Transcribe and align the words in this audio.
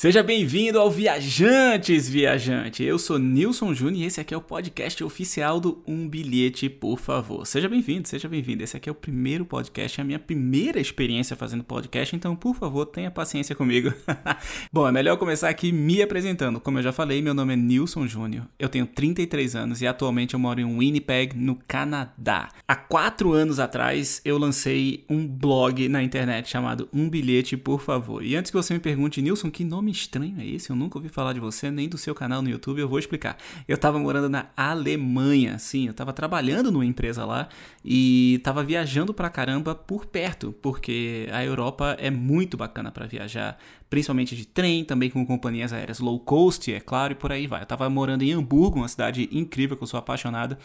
Seja 0.00 0.22
bem-vindo 0.22 0.78
ao 0.78 0.90
Viajantes 0.90 2.08
Viajante. 2.08 2.82
Eu 2.82 2.98
sou 2.98 3.18
Nilson 3.18 3.74
Júnior 3.74 4.02
e 4.02 4.06
esse 4.06 4.18
aqui 4.18 4.32
é 4.32 4.36
o 4.38 4.40
podcast 4.40 5.04
oficial 5.04 5.60
do 5.60 5.82
Um 5.86 6.08
Bilhete, 6.08 6.70
por 6.70 6.98
favor. 6.98 7.46
Seja 7.46 7.68
bem-vindo, 7.68 8.08
seja 8.08 8.26
bem-vindo. 8.26 8.64
Esse 8.64 8.78
aqui 8.78 8.88
é 8.88 8.92
o 8.92 8.94
primeiro 8.94 9.44
podcast, 9.44 10.00
é 10.00 10.02
a 10.02 10.06
minha 10.06 10.18
primeira 10.18 10.80
experiência 10.80 11.36
fazendo 11.36 11.62
podcast, 11.62 12.16
então, 12.16 12.34
por 12.34 12.56
favor, 12.56 12.86
tenha 12.86 13.10
paciência 13.10 13.54
comigo. 13.54 13.92
Bom, 14.72 14.88
é 14.88 14.90
melhor 14.90 15.18
começar 15.18 15.50
aqui 15.50 15.70
me 15.70 16.00
apresentando. 16.00 16.60
Como 16.60 16.78
eu 16.78 16.82
já 16.82 16.92
falei, 16.92 17.20
meu 17.20 17.34
nome 17.34 17.52
é 17.52 17.56
Nilson 17.56 18.06
Júnior. 18.06 18.46
Eu 18.58 18.70
tenho 18.70 18.86
33 18.86 19.54
anos 19.54 19.82
e 19.82 19.86
atualmente 19.86 20.32
eu 20.32 20.40
moro 20.40 20.58
em 20.62 20.78
Winnipeg, 20.78 21.36
no 21.36 21.58
Canadá. 21.68 22.48
Há 22.66 22.74
quatro 22.74 23.34
anos 23.34 23.58
atrás, 23.58 24.22
eu 24.24 24.38
lancei 24.38 25.04
um 25.10 25.28
blog 25.28 25.90
na 25.90 26.02
internet 26.02 26.48
chamado 26.48 26.88
Um 26.90 27.06
Bilhete, 27.10 27.54
por 27.54 27.82
favor. 27.82 28.24
E 28.24 28.34
antes 28.34 28.50
que 28.50 28.56
você 28.56 28.72
me 28.72 28.80
pergunte, 28.80 29.20
Nilson, 29.20 29.50
que 29.50 29.62
nome 29.62 29.89
nome 29.90 29.92
estranho 29.92 30.40
é 30.40 30.46
esse? 30.46 30.70
Eu 30.70 30.76
nunca 30.76 30.98
ouvi 30.98 31.08
falar 31.08 31.32
de 31.32 31.40
você, 31.40 31.70
nem 31.70 31.88
do 31.88 31.98
seu 31.98 32.14
canal 32.14 32.40
no 32.40 32.48
YouTube, 32.48 32.80
eu 32.80 32.88
vou 32.88 32.98
explicar. 32.98 33.36
Eu 33.66 33.76
tava 33.76 33.98
morando 33.98 34.28
na 34.28 34.46
Alemanha, 34.56 35.58
sim, 35.58 35.88
eu 35.88 35.94
tava 35.94 36.12
trabalhando 36.12 36.70
numa 36.70 36.86
empresa 36.86 37.24
lá 37.24 37.48
e 37.84 38.40
tava 38.44 38.62
viajando 38.62 39.12
pra 39.12 39.28
caramba 39.28 39.74
por 39.74 40.06
perto, 40.06 40.52
porque 40.62 41.28
a 41.32 41.44
Europa 41.44 41.96
é 41.98 42.10
muito 42.10 42.56
bacana 42.56 42.90
para 42.90 43.06
viajar, 43.06 43.58
principalmente 43.90 44.36
de 44.36 44.46
trem, 44.46 44.84
também 44.84 45.10
com 45.10 45.26
companhias 45.26 45.72
aéreas 45.72 45.98
low 45.98 46.18
cost, 46.20 46.72
é 46.72 46.78
claro, 46.78 47.12
e 47.12 47.16
por 47.16 47.32
aí 47.32 47.48
vai. 47.48 47.62
Eu 47.62 47.66
tava 47.66 47.90
morando 47.90 48.22
em 48.22 48.32
Hamburgo, 48.32 48.78
uma 48.78 48.88
cidade 48.88 49.28
incrível 49.32 49.76
que 49.76 49.82
eu 49.82 49.86
sou 49.88 49.98
apaixonado, 49.98 50.56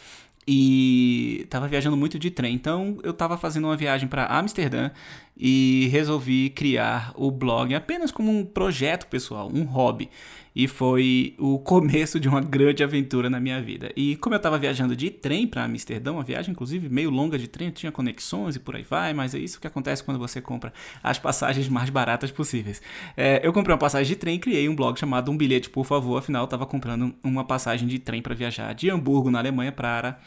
e 0.47 1.47
tava 1.49 1.67
viajando 1.67 1.97
muito 1.97 2.19
de 2.19 2.29
trem. 2.29 2.53
Então 2.53 2.99
eu 3.03 3.13
tava 3.13 3.35
fazendo 3.35 3.65
uma 3.65 3.75
viagem 3.75 4.07
para 4.07 4.27
Amsterdã 4.27 4.91
e 5.35 5.89
resolvi 5.91 6.51
criar 6.51 7.11
o 7.15 7.31
blog 7.31 7.73
apenas 7.73 8.11
como 8.11 8.31
um 8.31 8.45
projeto 8.45 9.07
pessoal, 9.07 9.49
um 9.51 9.63
hobby. 9.63 10.09
E 10.55 10.67
foi 10.67 11.35
o 11.37 11.59
começo 11.59 12.19
de 12.19 12.29
uma 12.29 12.39
grande 12.39 12.83
aventura 12.83 13.29
na 13.29 13.39
minha 13.39 13.61
vida. 13.61 13.91
E 13.95 14.15
como 14.17 14.35
eu 14.35 14.37
estava 14.37 14.57
viajando 14.57 14.95
de 14.95 15.09
trem 15.09 15.45
para 15.45 15.65
Amsterdã, 15.65 16.13
uma 16.13 16.23
viagem 16.23 16.51
inclusive 16.51 16.87
meio 16.87 17.09
longa 17.09 17.37
de 17.37 17.47
trem, 17.47 17.71
tinha 17.71 17.91
conexões 17.91 18.55
e 18.55 18.59
por 18.59 18.75
aí 18.75 18.83
vai, 18.83 19.13
mas 19.13 19.35
é 19.35 19.39
isso 19.39 19.59
que 19.59 19.67
acontece 19.67 20.03
quando 20.03 20.17
você 20.17 20.39
compra 20.39 20.71
as 21.03 21.19
passagens 21.19 21.67
mais 21.67 21.89
baratas 21.89 22.31
possíveis. 22.31 22.81
É, 23.17 23.41
eu 23.43 23.51
comprei 23.51 23.73
uma 23.73 23.79
passagem 23.79 24.07
de 24.07 24.15
trem 24.15 24.35
e 24.35 24.39
criei 24.39 24.69
um 24.69 24.75
blog 24.75 24.97
chamado 24.97 25.29
Um 25.29 25.37
Bilhete, 25.37 25.69
por 25.69 25.85
favor. 25.85 26.17
Afinal, 26.17 26.45
estava 26.45 26.65
comprando 26.65 27.13
uma 27.21 27.43
passagem 27.43 27.87
de 27.87 27.99
trem 27.99 28.21
para 28.21 28.33
viajar 28.33 28.73
de 28.73 28.89
Hamburgo, 28.89 29.29
na 29.29 29.39
Alemanha, 29.39 29.71
para 29.71 30.19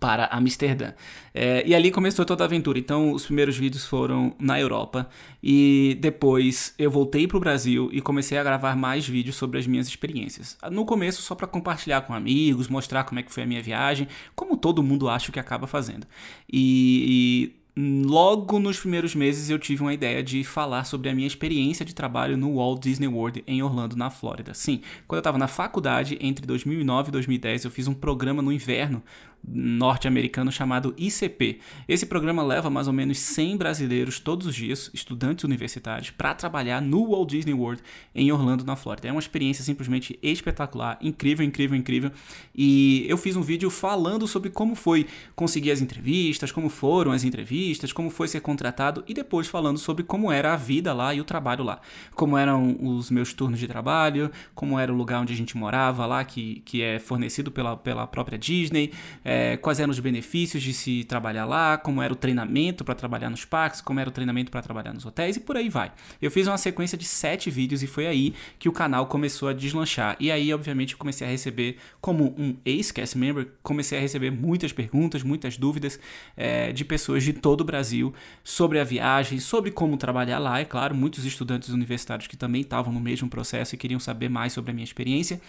para 0.00 0.26
Amsterdã. 0.26 0.92
É, 1.32 1.62
e 1.66 1.74
ali 1.74 1.90
começou 1.90 2.24
toda 2.24 2.42
a 2.42 2.46
aventura. 2.46 2.78
Então, 2.78 3.12
os 3.12 3.24
primeiros 3.26 3.56
vídeos 3.56 3.84
foram 3.86 4.34
na 4.38 4.60
Europa 4.60 5.08
e 5.42 5.96
depois 6.00 6.74
eu 6.78 6.90
voltei 6.90 7.26
para 7.26 7.36
o 7.36 7.40
Brasil 7.40 7.88
e 7.92 8.00
comecei 8.00 8.36
a 8.36 8.42
gravar 8.42 8.76
mais 8.76 9.06
vídeos 9.06 9.36
sobre 9.36 9.58
as 9.58 9.66
minhas 9.66 9.86
experiências. 9.86 10.58
No 10.70 10.84
começo, 10.84 11.22
só 11.22 11.34
para 11.34 11.46
compartilhar 11.46 12.00
com 12.02 12.14
amigos, 12.14 12.68
mostrar 12.68 13.04
como 13.04 13.20
é 13.20 13.22
que 13.22 13.32
foi 13.32 13.44
a 13.44 13.46
minha 13.46 13.62
viagem, 13.62 14.08
como 14.34 14.56
todo 14.56 14.82
mundo 14.82 15.08
acha 15.08 15.30
que 15.30 15.38
acaba 15.38 15.66
fazendo. 15.66 16.06
E, 16.52 17.52
e 17.54 17.66
Logo 17.78 18.58
nos 18.58 18.80
primeiros 18.80 19.14
meses 19.14 19.50
eu 19.50 19.58
tive 19.58 19.82
uma 19.82 19.92
ideia 19.92 20.22
de 20.22 20.42
falar 20.42 20.84
sobre 20.84 21.10
a 21.10 21.14
minha 21.14 21.26
experiência 21.26 21.84
de 21.84 21.94
trabalho 21.94 22.34
no 22.34 22.54
Walt 22.54 22.82
Disney 22.82 23.06
World 23.06 23.44
em 23.46 23.62
Orlando, 23.62 23.94
na 23.94 24.08
Flórida. 24.08 24.54
Sim, 24.54 24.80
quando 25.06 25.18
eu 25.18 25.20
estava 25.20 25.36
na 25.36 25.46
faculdade, 25.46 26.16
entre 26.22 26.46
2009 26.46 27.10
e 27.10 27.12
2010, 27.12 27.66
eu 27.66 27.70
fiz 27.70 27.86
um 27.86 27.92
programa 27.92 28.40
no 28.40 28.50
inverno 28.50 29.02
norte-americano 29.46 30.50
chamado 30.50 30.94
ICP. 30.96 31.60
Esse 31.88 32.06
programa 32.06 32.42
leva 32.42 32.68
mais 32.68 32.86
ou 32.86 32.92
menos 32.92 33.18
100 33.18 33.56
brasileiros 33.56 34.18
todos 34.18 34.46
os 34.46 34.54
dias, 34.54 34.90
estudantes 34.92 35.44
universitários, 35.44 36.10
para 36.10 36.34
trabalhar 36.34 36.82
no 36.82 37.10
Walt 37.10 37.30
Disney 37.30 37.54
World 37.54 37.82
em 38.14 38.32
Orlando, 38.32 38.64
na 38.64 38.76
Flórida. 38.76 39.08
É 39.08 39.12
uma 39.12 39.20
experiência 39.20 39.64
simplesmente 39.64 40.18
espetacular, 40.22 40.98
incrível, 41.00 41.46
incrível, 41.46 41.76
incrível. 41.76 42.10
E 42.54 43.04
eu 43.08 43.16
fiz 43.16 43.36
um 43.36 43.42
vídeo 43.42 43.70
falando 43.70 44.26
sobre 44.26 44.50
como 44.50 44.74
foi 44.74 45.06
conseguir 45.34 45.70
as 45.70 45.80
entrevistas, 45.80 46.50
como 46.50 46.68
foram 46.68 47.12
as 47.12 47.24
entrevistas, 47.24 47.92
como 47.92 48.10
foi 48.10 48.28
ser 48.28 48.40
contratado 48.40 49.04
e 49.06 49.14
depois 49.14 49.46
falando 49.46 49.78
sobre 49.78 50.02
como 50.02 50.32
era 50.32 50.54
a 50.54 50.56
vida 50.56 50.92
lá 50.92 51.14
e 51.14 51.20
o 51.20 51.24
trabalho 51.24 51.62
lá. 51.62 51.80
Como 52.14 52.36
eram 52.36 52.76
os 52.80 53.10
meus 53.10 53.32
turnos 53.32 53.60
de 53.60 53.68
trabalho, 53.68 54.30
como 54.54 54.78
era 54.78 54.92
o 54.92 54.96
lugar 54.96 55.20
onde 55.20 55.32
a 55.32 55.36
gente 55.36 55.56
morava 55.56 56.06
lá, 56.06 56.24
que, 56.24 56.62
que 56.64 56.82
é 56.82 56.98
fornecido 56.98 57.50
pela, 57.50 57.76
pela 57.76 58.06
própria 58.06 58.38
Disney. 58.38 58.92
É, 59.24 59.35
é, 59.36 59.56
quais 59.58 59.78
eram 59.78 59.90
os 59.90 60.00
benefícios 60.00 60.62
de 60.62 60.72
se 60.72 61.04
trabalhar 61.04 61.44
lá, 61.44 61.76
como 61.76 62.00
era 62.00 62.12
o 62.12 62.16
treinamento 62.16 62.84
para 62.84 62.94
trabalhar 62.94 63.28
nos 63.28 63.44
parques, 63.44 63.82
como 63.82 64.00
era 64.00 64.08
o 64.08 64.12
treinamento 64.12 64.50
para 64.50 64.62
trabalhar 64.62 64.94
nos 64.94 65.04
hotéis 65.04 65.36
e 65.36 65.40
por 65.40 65.56
aí 65.56 65.68
vai. 65.68 65.92
Eu 66.22 66.30
fiz 66.30 66.46
uma 66.46 66.56
sequência 66.56 66.96
de 66.96 67.04
sete 67.04 67.50
vídeos 67.50 67.82
e 67.82 67.86
foi 67.86 68.06
aí 68.06 68.34
que 68.58 68.68
o 68.68 68.72
canal 68.72 69.06
começou 69.06 69.48
a 69.48 69.52
deslanchar. 69.52 70.16
E 70.18 70.30
aí, 70.30 70.52
obviamente, 70.54 70.96
comecei 70.96 71.26
a 71.26 71.30
receber, 71.30 71.76
como 72.00 72.34
um 72.38 72.56
ex-cast 72.64 73.18
member, 73.18 73.48
comecei 73.62 73.98
a 73.98 74.00
receber 74.00 74.30
muitas 74.30 74.72
perguntas, 74.72 75.22
muitas 75.22 75.58
dúvidas 75.58 76.00
é, 76.36 76.72
de 76.72 76.84
pessoas 76.84 77.22
de 77.22 77.34
todo 77.34 77.60
o 77.60 77.64
Brasil 77.64 78.14
sobre 78.42 78.80
a 78.80 78.84
viagem, 78.84 79.38
sobre 79.38 79.70
como 79.70 79.98
trabalhar 79.98 80.38
lá. 80.38 80.60
É 80.60 80.64
claro, 80.64 80.94
muitos 80.94 81.26
estudantes 81.26 81.68
universitários 81.68 82.26
que 82.26 82.36
também 82.36 82.62
estavam 82.62 82.92
no 82.92 83.00
mesmo 83.00 83.28
processo 83.28 83.74
e 83.74 83.78
queriam 83.78 84.00
saber 84.00 84.30
mais 84.30 84.54
sobre 84.54 84.70
a 84.70 84.74
minha 84.74 84.84
experiência. 84.84 85.40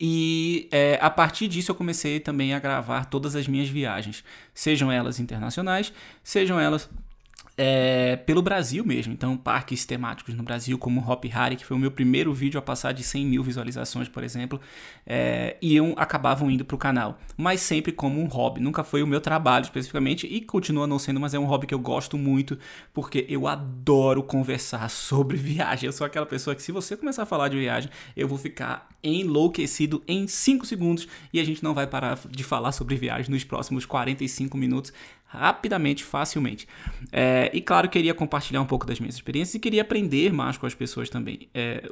E 0.00 0.66
é, 0.70 0.98
a 1.02 1.10
partir 1.10 1.46
disso 1.46 1.70
eu 1.70 1.74
comecei 1.74 2.18
também 2.18 2.54
a 2.54 2.58
gravar 2.58 3.04
todas 3.04 3.36
as 3.36 3.46
minhas 3.46 3.68
viagens, 3.68 4.24
sejam 4.54 4.90
elas 4.90 5.20
internacionais, 5.20 5.92
sejam 6.24 6.58
elas 6.58 6.88
é, 7.62 8.16
pelo 8.16 8.40
Brasil 8.40 8.82
mesmo. 8.86 9.12
Então, 9.12 9.36
parques 9.36 9.84
temáticos 9.84 10.34
no 10.34 10.42
Brasil, 10.42 10.78
como 10.78 10.98
Hop 11.06 11.26
Harry, 11.26 11.56
que 11.56 11.66
foi 11.66 11.76
o 11.76 11.80
meu 11.80 11.90
primeiro 11.90 12.32
vídeo 12.32 12.58
a 12.58 12.62
passar 12.62 12.92
de 12.92 13.02
100 13.02 13.26
mil 13.26 13.42
visualizações, 13.42 14.08
por 14.08 14.24
exemplo, 14.24 14.58
é, 15.06 15.58
iam, 15.60 15.92
acabavam 15.98 16.50
indo 16.50 16.64
para 16.64 16.74
o 16.74 16.78
canal. 16.78 17.18
Mas 17.36 17.60
sempre 17.60 17.92
como 17.92 18.18
um 18.18 18.24
hobby. 18.24 18.62
Nunca 18.62 18.82
foi 18.82 19.02
o 19.02 19.06
meu 19.06 19.20
trabalho 19.20 19.64
especificamente 19.64 20.26
e 20.26 20.40
continua 20.40 20.86
não 20.86 20.98
sendo, 20.98 21.20
mas 21.20 21.34
é 21.34 21.38
um 21.38 21.44
hobby 21.44 21.66
que 21.66 21.74
eu 21.74 21.78
gosto 21.78 22.16
muito 22.16 22.58
porque 22.94 23.26
eu 23.28 23.46
adoro 23.46 24.22
conversar 24.22 24.88
sobre 24.88 25.36
viagem. 25.36 25.86
Eu 25.86 25.92
sou 25.92 26.06
aquela 26.06 26.24
pessoa 26.24 26.56
que, 26.56 26.62
se 26.62 26.72
você 26.72 26.96
começar 26.96 27.24
a 27.24 27.26
falar 27.26 27.48
de 27.48 27.58
viagem, 27.58 27.90
eu 28.16 28.26
vou 28.26 28.38
ficar 28.38 28.88
enlouquecido 29.02 30.02
em 30.08 30.26
5 30.26 30.64
segundos 30.64 31.06
e 31.30 31.40
a 31.40 31.44
gente 31.44 31.62
não 31.62 31.74
vai 31.74 31.86
parar 31.86 32.18
de 32.28 32.42
falar 32.42 32.72
sobre 32.72 32.96
viagem 32.96 33.30
nos 33.30 33.44
próximos 33.44 33.84
45 33.84 34.56
minutos 34.56 34.92
rapidamente, 35.32 36.02
facilmente. 36.02 36.66
É, 37.12 37.50
e 37.54 37.60
claro, 37.60 37.88
queria 37.88 38.12
compartilhar 38.12 38.60
um 38.60 38.66
pouco 38.66 38.84
das 38.84 38.98
minhas 38.98 39.14
experiências 39.14 39.54
e 39.54 39.60
queria 39.60 39.82
aprender 39.82 40.32
mais 40.32 40.58
com 40.58 40.66
as 40.66 40.74
pessoas 40.74 41.08
também. 41.08 41.48
É, 41.54 41.88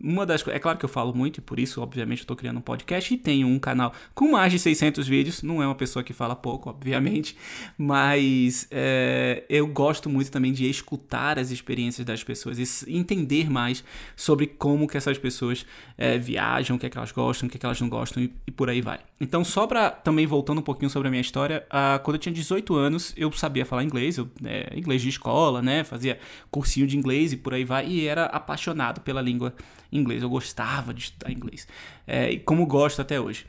uma 0.00 0.24
das 0.24 0.46
é 0.48 0.58
claro 0.58 0.78
que 0.78 0.86
eu 0.86 0.88
falo 0.88 1.14
muito 1.14 1.36
e 1.36 1.40
por 1.42 1.58
isso, 1.60 1.82
obviamente, 1.82 2.20
estou 2.20 2.34
criando 2.34 2.56
um 2.56 2.62
podcast 2.62 3.12
e 3.12 3.18
tenho 3.18 3.46
um 3.46 3.58
canal 3.58 3.92
com 4.14 4.30
mais 4.30 4.52
de 4.52 4.58
600 4.58 5.06
vídeos. 5.06 5.42
Não 5.42 5.62
é 5.62 5.66
uma 5.66 5.74
pessoa 5.74 6.02
que 6.02 6.14
fala 6.14 6.34
pouco, 6.34 6.70
obviamente, 6.70 7.36
mas 7.76 8.66
é, 8.70 9.44
eu 9.50 9.66
gosto 9.66 10.08
muito 10.08 10.30
também 10.30 10.50
de 10.50 10.68
escutar 10.68 11.38
as 11.38 11.50
experiências 11.50 12.06
das 12.06 12.24
pessoas 12.24 12.58
e 12.86 12.96
entender 12.96 13.50
mais 13.50 13.84
sobre 14.16 14.46
como 14.46 14.88
que 14.88 14.96
essas 14.96 15.18
pessoas 15.18 15.66
é, 15.98 16.16
viajam, 16.16 16.76
o 16.76 16.78
que 16.78 16.86
é 16.86 16.88
que 16.88 16.96
elas 16.96 17.12
gostam, 17.12 17.48
o 17.48 17.50
que 17.50 17.58
é 17.58 17.60
que 17.60 17.66
elas 17.66 17.80
não 17.82 17.88
gostam 17.90 18.22
e, 18.22 18.32
e 18.46 18.50
por 18.50 18.70
aí 18.70 18.80
vai. 18.80 19.00
Então, 19.20 19.44
só 19.44 19.66
para 19.66 19.90
também 19.90 20.26
voltando 20.26 20.60
um 20.60 20.62
pouquinho 20.62 20.88
sobre 20.88 21.08
a 21.08 21.10
minha 21.10 21.20
história, 21.20 21.66
a, 21.68 22.00
quando 22.02 22.14
eu 22.14 22.20
tinha 22.20 22.32
18 22.32 22.74
anos 22.74 22.77
eu 23.16 23.32
sabia 23.32 23.64
falar 23.64 23.84
inglês, 23.84 24.18
eu, 24.18 24.28
é, 24.44 24.72
inglês 24.76 25.02
de 25.02 25.08
escola, 25.08 25.60
né? 25.62 25.84
Fazia 25.84 26.18
cursinho 26.50 26.86
de 26.86 26.96
inglês 26.96 27.32
e 27.32 27.36
por 27.36 27.54
aí 27.54 27.64
vai, 27.64 27.86
e 27.86 28.06
era 28.06 28.26
apaixonado 28.26 29.00
pela 29.00 29.20
língua 29.20 29.54
inglesa. 29.90 30.24
Eu 30.24 30.30
gostava 30.30 30.92
de 30.94 31.02
estudar 31.04 31.30
inglês, 31.30 31.66
é, 32.06 32.36
como 32.36 32.66
gosto 32.66 33.02
até 33.02 33.20
hoje. 33.20 33.46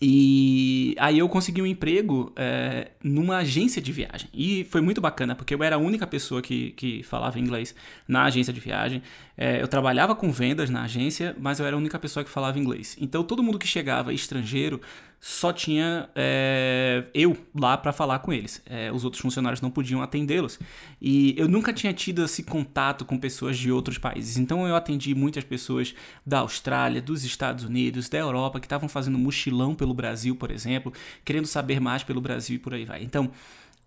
E 0.00 0.94
aí 0.98 1.18
eu 1.18 1.28
consegui 1.28 1.60
um 1.60 1.66
emprego 1.66 2.32
é, 2.36 2.92
numa 3.02 3.38
agência 3.38 3.82
de 3.82 3.90
viagem. 3.90 4.28
E 4.32 4.64
foi 4.70 4.80
muito 4.80 5.00
bacana, 5.00 5.34
porque 5.34 5.54
eu 5.54 5.62
era 5.62 5.74
a 5.74 5.78
única 5.78 6.06
pessoa 6.06 6.40
que, 6.40 6.70
que 6.72 7.02
falava 7.02 7.38
inglês 7.40 7.74
na 8.06 8.24
agência 8.24 8.52
de 8.52 8.60
viagem. 8.60 9.02
É, 9.36 9.60
eu 9.60 9.66
trabalhava 9.66 10.14
com 10.14 10.30
vendas 10.30 10.70
na 10.70 10.84
agência, 10.84 11.34
mas 11.40 11.58
eu 11.58 11.66
era 11.66 11.74
a 11.74 11.78
única 11.78 11.98
pessoa 11.98 12.22
que 12.22 12.30
falava 12.30 12.58
inglês. 12.58 12.96
Então 13.00 13.24
todo 13.24 13.42
mundo 13.42 13.58
que 13.58 13.66
chegava 13.66 14.12
estrangeiro 14.12 14.80
só 15.20 15.52
tinha 15.52 16.08
é, 16.14 17.04
eu 17.12 17.36
lá 17.54 17.76
para 17.76 17.92
falar 17.92 18.20
com 18.20 18.32
eles. 18.32 18.62
É, 18.64 18.92
os 18.92 19.04
outros 19.04 19.20
funcionários 19.20 19.60
não 19.60 19.70
podiam 19.70 20.00
atendê-los. 20.00 20.58
E 21.02 21.34
eu 21.36 21.48
nunca 21.48 21.72
tinha 21.72 21.92
tido 21.92 22.24
esse 22.24 22.42
contato 22.42 23.04
com 23.04 23.18
pessoas 23.18 23.58
de 23.58 23.70
outros 23.72 23.98
países. 23.98 24.36
Então 24.36 24.66
eu 24.66 24.76
atendi 24.76 25.14
muitas 25.14 25.42
pessoas 25.42 25.94
da 26.24 26.38
Austrália, 26.40 27.02
dos 27.02 27.24
Estados 27.24 27.64
Unidos, 27.64 28.08
da 28.08 28.18
Europa, 28.18 28.60
que 28.60 28.66
estavam 28.66 28.88
fazendo 28.88 29.18
mochilão 29.18 29.74
pelo 29.74 29.92
Brasil, 29.92 30.36
por 30.36 30.50
exemplo, 30.50 30.92
querendo 31.24 31.46
saber 31.46 31.80
mais 31.80 32.04
pelo 32.04 32.20
Brasil 32.20 32.56
e 32.56 32.58
por 32.58 32.72
aí 32.72 32.84
vai. 32.84 33.02
Então 33.02 33.30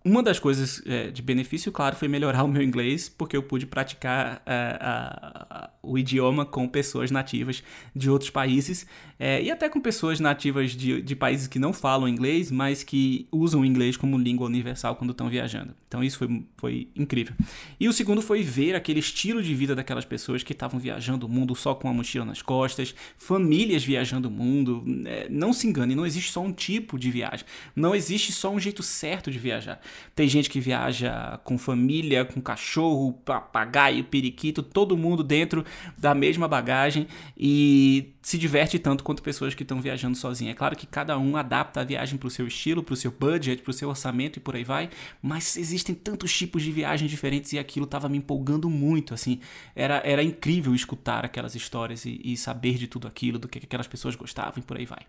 uma 0.04 0.22
das 0.22 0.38
coisas 0.38 0.82
é, 0.86 1.10
de 1.10 1.22
benefício, 1.22 1.70
claro, 1.70 1.96
foi 1.96 2.08
melhorar 2.08 2.42
o 2.44 2.48
meu 2.48 2.62
inglês, 2.62 3.08
porque 3.08 3.36
eu 3.36 3.42
pude 3.42 3.66
praticar 3.66 4.42
é, 4.46 4.78
a, 4.80 5.46
a, 5.50 5.70
o 5.82 5.98
idioma 5.98 6.44
com 6.44 6.68
pessoas 6.68 7.10
nativas 7.10 7.62
de 7.94 8.10
outros 8.10 8.30
países 8.30 8.86
é, 9.24 9.40
e 9.40 9.52
até 9.52 9.68
com 9.68 9.80
pessoas 9.80 10.18
nativas 10.18 10.72
de, 10.72 11.00
de 11.00 11.14
países 11.14 11.46
que 11.46 11.56
não 11.56 11.72
falam 11.72 12.08
inglês, 12.08 12.50
mas 12.50 12.82
que 12.82 13.28
usam 13.30 13.60
o 13.60 13.64
inglês 13.64 13.96
como 13.96 14.18
língua 14.18 14.48
universal 14.48 14.96
quando 14.96 15.12
estão 15.12 15.28
viajando. 15.28 15.76
Então 15.86 16.02
isso 16.02 16.18
foi, 16.18 16.44
foi 16.56 16.88
incrível. 16.96 17.32
E 17.78 17.88
o 17.88 17.92
segundo 17.92 18.20
foi 18.20 18.42
ver 18.42 18.74
aquele 18.74 18.98
estilo 18.98 19.40
de 19.40 19.54
vida 19.54 19.76
daquelas 19.76 20.04
pessoas 20.04 20.42
que 20.42 20.52
estavam 20.52 20.80
viajando 20.80 21.26
o 21.26 21.28
mundo 21.28 21.54
só 21.54 21.72
com 21.72 21.88
a 21.88 21.92
mochila 21.92 22.24
nas 22.24 22.42
costas, 22.42 22.96
famílias 23.16 23.84
viajando 23.84 24.26
o 24.26 24.30
mundo. 24.30 24.84
É, 25.06 25.28
não 25.30 25.52
se 25.52 25.68
engane, 25.68 25.94
não 25.94 26.04
existe 26.04 26.32
só 26.32 26.40
um 26.40 26.52
tipo 26.52 26.98
de 26.98 27.08
viagem, 27.08 27.46
não 27.76 27.94
existe 27.94 28.32
só 28.32 28.50
um 28.50 28.58
jeito 28.58 28.82
certo 28.82 29.30
de 29.30 29.38
viajar. 29.38 29.80
Tem 30.14 30.28
gente 30.28 30.50
que 30.50 30.60
viaja 30.60 31.40
com 31.44 31.56
família, 31.56 32.24
com 32.24 32.40
cachorro, 32.40 33.12
papagaio, 33.24 34.04
periquito, 34.04 34.62
todo 34.62 34.96
mundo 34.96 35.22
dentro 35.22 35.64
da 35.96 36.14
mesma 36.14 36.46
bagagem 36.46 37.06
e 37.36 38.12
se 38.22 38.38
diverte 38.38 38.78
tanto 38.78 39.02
quanto 39.02 39.22
pessoas 39.22 39.52
que 39.54 39.62
estão 39.62 39.80
viajando 39.80 40.16
sozinhas. 40.16 40.52
É 40.52 40.56
claro 40.56 40.76
que 40.76 40.86
cada 40.86 41.18
um 41.18 41.36
adapta 41.36 41.80
a 41.80 41.84
viagem 41.84 42.16
para 42.16 42.28
o 42.28 42.30
seu 42.30 42.46
estilo, 42.46 42.82
para 42.82 42.94
o 42.94 42.96
seu 42.96 43.10
budget, 43.10 43.62
para 43.62 43.70
o 43.70 43.74
seu 43.74 43.88
orçamento 43.88 44.36
e 44.36 44.40
por 44.40 44.54
aí 44.54 44.62
vai, 44.62 44.90
mas 45.20 45.56
existem 45.56 45.94
tantos 45.94 46.32
tipos 46.32 46.62
de 46.62 46.70
viagens 46.70 47.10
diferentes 47.10 47.52
e 47.52 47.58
aquilo 47.58 47.84
estava 47.84 48.08
me 48.08 48.18
empolgando 48.18 48.70
muito, 48.70 49.12
assim, 49.12 49.40
era, 49.74 50.00
era 50.04 50.22
incrível 50.22 50.74
escutar 50.74 51.24
aquelas 51.24 51.54
histórias 51.56 52.04
e, 52.04 52.20
e 52.22 52.36
saber 52.36 52.74
de 52.74 52.86
tudo 52.86 53.08
aquilo, 53.08 53.38
do 53.38 53.48
que 53.48 53.58
aquelas 53.58 53.88
pessoas 53.88 54.14
gostavam 54.14 54.58
e 54.58 54.62
por 54.62 54.76
aí 54.76 54.86
vai. 54.86 55.00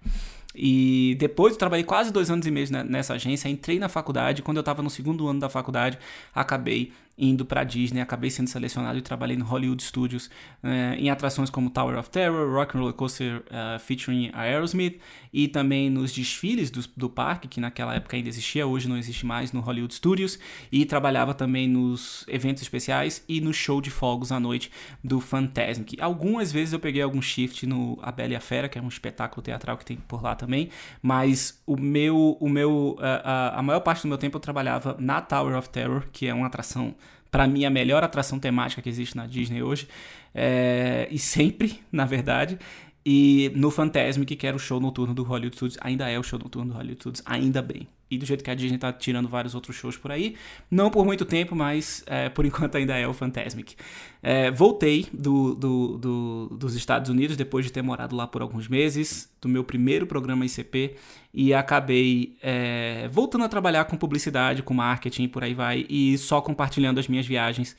E 0.56 1.15
depois 1.19 1.53
eu 1.53 1.59
trabalhei 1.59 1.83
quase 1.83 2.12
dois 2.12 2.31
anos 2.31 2.47
e 2.47 2.51
meio 2.51 2.68
nessa 2.86 3.13
agência, 3.13 3.47
entrei 3.47 3.77
na 3.77 3.89
faculdade, 3.89 4.41
quando 4.41 4.57
eu 4.57 4.62
estava 4.62 4.73
no 4.81 4.90
segundo 4.90 5.28
ano 5.28 5.40
da 5.40 5.50
faculdade, 5.50 5.98
acabei 6.34 6.94
indo 7.18 7.45
para 7.45 7.63
Disney, 7.63 8.01
acabei 8.01 8.30
sendo 8.30 8.48
selecionado 8.48 8.98
e 8.98 9.01
trabalhei 9.01 9.38
no 9.38 9.45
Hollywood 9.45 9.83
Studios 9.83 10.27
uh, 10.63 10.95
em 10.98 11.10
atrações 11.10 11.50
como 11.50 11.69
Tower 11.69 11.98
of 11.98 12.10
Terror, 12.10 12.51
Rock 12.51 12.75
and 12.75 12.80
Roller 12.80 12.95
Coaster 12.95 13.44
uh, 13.48 13.80
featuring 13.80 14.31
Aerosmith 14.33 15.00
e 15.31 15.48
também 15.48 15.89
nos 15.89 16.12
desfiles 16.12 16.71
do, 16.71 16.83
do, 16.98 17.10
parque, 17.10 17.48
que 17.48 17.60
naquela 17.60 17.95
época 17.95 18.15
ainda 18.15 18.30
existia, 18.30 18.65
hoje 18.65 18.88
não 18.88 18.98
existe 18.98 19.25
mais, 19.25 19.51
no 19.51 19.62
Hollywood 19.62 19.94
Studios, 19.94 20.39
e 20.71 20.86
trabalhava 20.86 21.33
também 21.33 21.68
nos 21.68 22.25
eventos 22.27 22.63
especiais 22.63 23.24
e 23.27 23.39
no 23.39 23.54
show 23.54 23.81
de 23.81 23.89
fogos 23.89 24.31
à 24.31 24.39
noite 24.39 24.71
do 25.04 25.19
Fantasmic. 25.19 26.00
Algumas 26.01 26.51
vezes 26.51 26.74
eu 26.74 26.80
peguei 26.80 27.01
algum 27.01 27.21
shift 27.21 27.65
no 27.65 27.98
A 28.01 28.12
Bela 28.12 28.33
e 28.33 28.36
a 28.36 28.39
Fera, 28.39 28.68
que 28.68 28.77
é 28.77 28.81
um 28.81 28.88
espetáculo 28.88 29.42
teatral 29.42 29.77
que 29.77 29.86
tem 29.86 29.98
por 29.98 30.21
lá 30.21 30.36
também, 30.36 30.69
mas 31.01 31.62
o 31.65 31.77
meu, 31.77 32.38
o 32.39 32.50
meu, 32.50 32.98
uh, 33.00 33.54
a 33.54 33.62
maior 33.62 33.80
parte 33.81 34.04
do 34.04 34.07
meu 34.07 34.18
tempo 34.18 34.38
eu 34.38 34.42
trabalhava 34.42 34.95
na 35.00 35.21
Tower 35.21 35.57
of 35.57 35.69
Terror, 35.69 36.04
que 36.12 36.27
é 36.27 36.33
uma 36.33 36.48
atração 36.48 36.95
para 37.33 37.47
mim, 37.47 37.65
a 37.65 37.69
melhor 37.71 38.03
atração 38.03 38.38
temática 38.38 38.80
que 38.80 38.88
existe 38.88 39.18
na 39.18 39.25
Disney 39.25 39.63
hoje. 39.63 39.88
É, 40.35 41.07
e 41.09 41.18
sempre, 41.18 41.80
na 41.91 42.06
verdade. 42.06 42.59
E 43.03 43.51
no 43.56 43.71
Fantasmic, 43.71 44.35
que 44.35 44.45
era 44.45 44.56
o 44.56 44.59
show 44.59 44.80
noturno 44.80 45.15
do 45.15 45.24
Hollywood 45.24 45.56
Studios, 45.56 45.80
ainda 45.81 46.07
é 46.07 46.19
o 46.19 46.21
show 46.21 46.38
noturno 46.38 46.71
do 46.71 46.77
Hollywood 46.77 47.01
Studios, 47.01 47.24
ainda 47.25 47.59
bem. 47.59 47.88
E 48.13 48.18
do 48.18 48.25
jeito 48.25 48.44
que 48.44 48.50
a 48.50 48.56
Disney 48.56 48.77
tá 48.77 48.92
tirando 48.92 49.27
vários 49.27 49.56
outros 49.56 49.75
shows 49.75 49.98
por 49.98 50.12
aí, 50.12 50.36
não 50.69 50.89
por 50.89 51.06
muito 51.06 51.25
tempo, 51.25 51.56
mas 51.56 52.04
é, 52.07 52.30
por 52.30 52.45
enquanto 52.45 52.75
ainda 52.75 52.98
é 52.98 53.07
o 53.07 53.13
Fantasmic. 53.13 53.75
É, 54.21 54.50
voltei 54.51 55.07
do, 55.12 55.54
do, 55.54 55.98
do, 55.98 56.57
dos 56.57 56.75
Estados 56.75 57.10
Unidos 57.10 57.36
depois 57.36 57.65
de 57.65 57.71
ter 57.71 57.81
morado 57.81 58.15
lá 58.15 58.25
por 58.25 58.42
alguns 58.42 58.68
meses, 58.68 59.30
do 59.42 59.50
meu 59.50 59.63
primeiro 59.63 60.06
programa 60.06 60.45
ICP, 60.45 60.95
e 61.33 61.54
acabei 61.54 62.38
é, 62.42 63.10
voltando 63.12 63.44
a 63.44 63.50
trabalhar 63.50 63.86
com 63.86 63.98
publicidade, 63.98 64.63
com 64.63 64.74
marketing 64.74 65.27
por 65.27 65.44
aí 65.44 65.54
vai, 65.54 65.86
e 65.89 66.18
só 66.18 66.39
compartilhando 66.39 67.00
as 67.00 67.07
minhas 67.07 67.25
viagens 67.25 67.75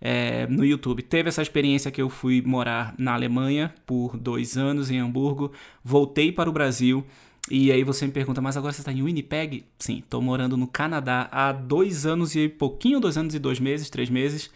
é, 0.00 0.46
no 0.46 0.64
YouTube. 0.64 1.02
Teve 1.02 1.28
essa 1.28 1.42
experiência 1.42 1.90
que 1.90 2.00
eu 2.00 2.08
fui 2.08 2.42
morar 2.42 2.94
na 2.98 3.14
Alemanha 3.14 3.74
por 3.86 4.16
dois 4.16 4.56
anos, 4.56 4.90
em 4.90 4.98
Hamburgo, 4.98 5.52
voltei 5.82 6.30
para 6.30 6.50
o 6.50 6.52
Brasil. 6.52 7.04
E 7.50 7.70
aí 7.70 7.84
você 7.84 8.06
me 8.06 8.12
pergunta, 8.12 8.40
mas 8.40 8.56
agora 8.56 8.72
você 8.72 8.80
está 8.80 8.92
em 8.92 9.02
Winnipeg? 9.02 9.64
Sim, 9.78 9.98
estou 9.98 10.20
morando 10.20 10.56
no 10.56 10.66
Canadá 10.66 11.28
há 11.30 11.52
dois 11.52 12.04
anos 12.04 12.34
e 12.34 12.48
pouquinho, 12.48 12.98
dois 12.98 13.16
anos 13.16 13.34
e 13.34 13.38
dois 13.38 13.60
meses, 13.60 13.88
três 13.88 14.10
meses. 14.10 14.50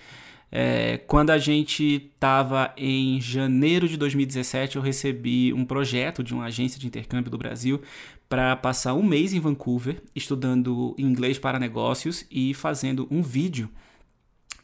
É, 0.51 0.99
quando 1.07 1.31
a 1.31 1.39
gente 1.39 2.11
estava 2.13 2.75
em 2.77 3.21
janeiro 3.21 3.89
de 3.89 3.97
2017, 3.97 4.75
eu 4.77 4.83
recebi 4.83 5.53
um 5.53 5.65
projeto 5.65 6.25
de 6.25 6.35
uma 6.35 6.47
agência 6.47 6.81
de 6.81 6.87
intercâmbio 6.89 7.31
do 7.31 7.39
Brasil 7.39 7.81
para 8.29 8.57
passar 8.57 8.95
um 8.95 9.03
mês 9.03 9.33
em 9.33 9.39
Vancouver, 9.39 10.03
estudando 10.15 10.95
inglês 10.99 11.39
para 11.39 11.61
negócios 11.61 12.25
e 12.29 12.53
fazendo 12.55 13.07
um 13.09 13.23
vídeo 13.23 13.71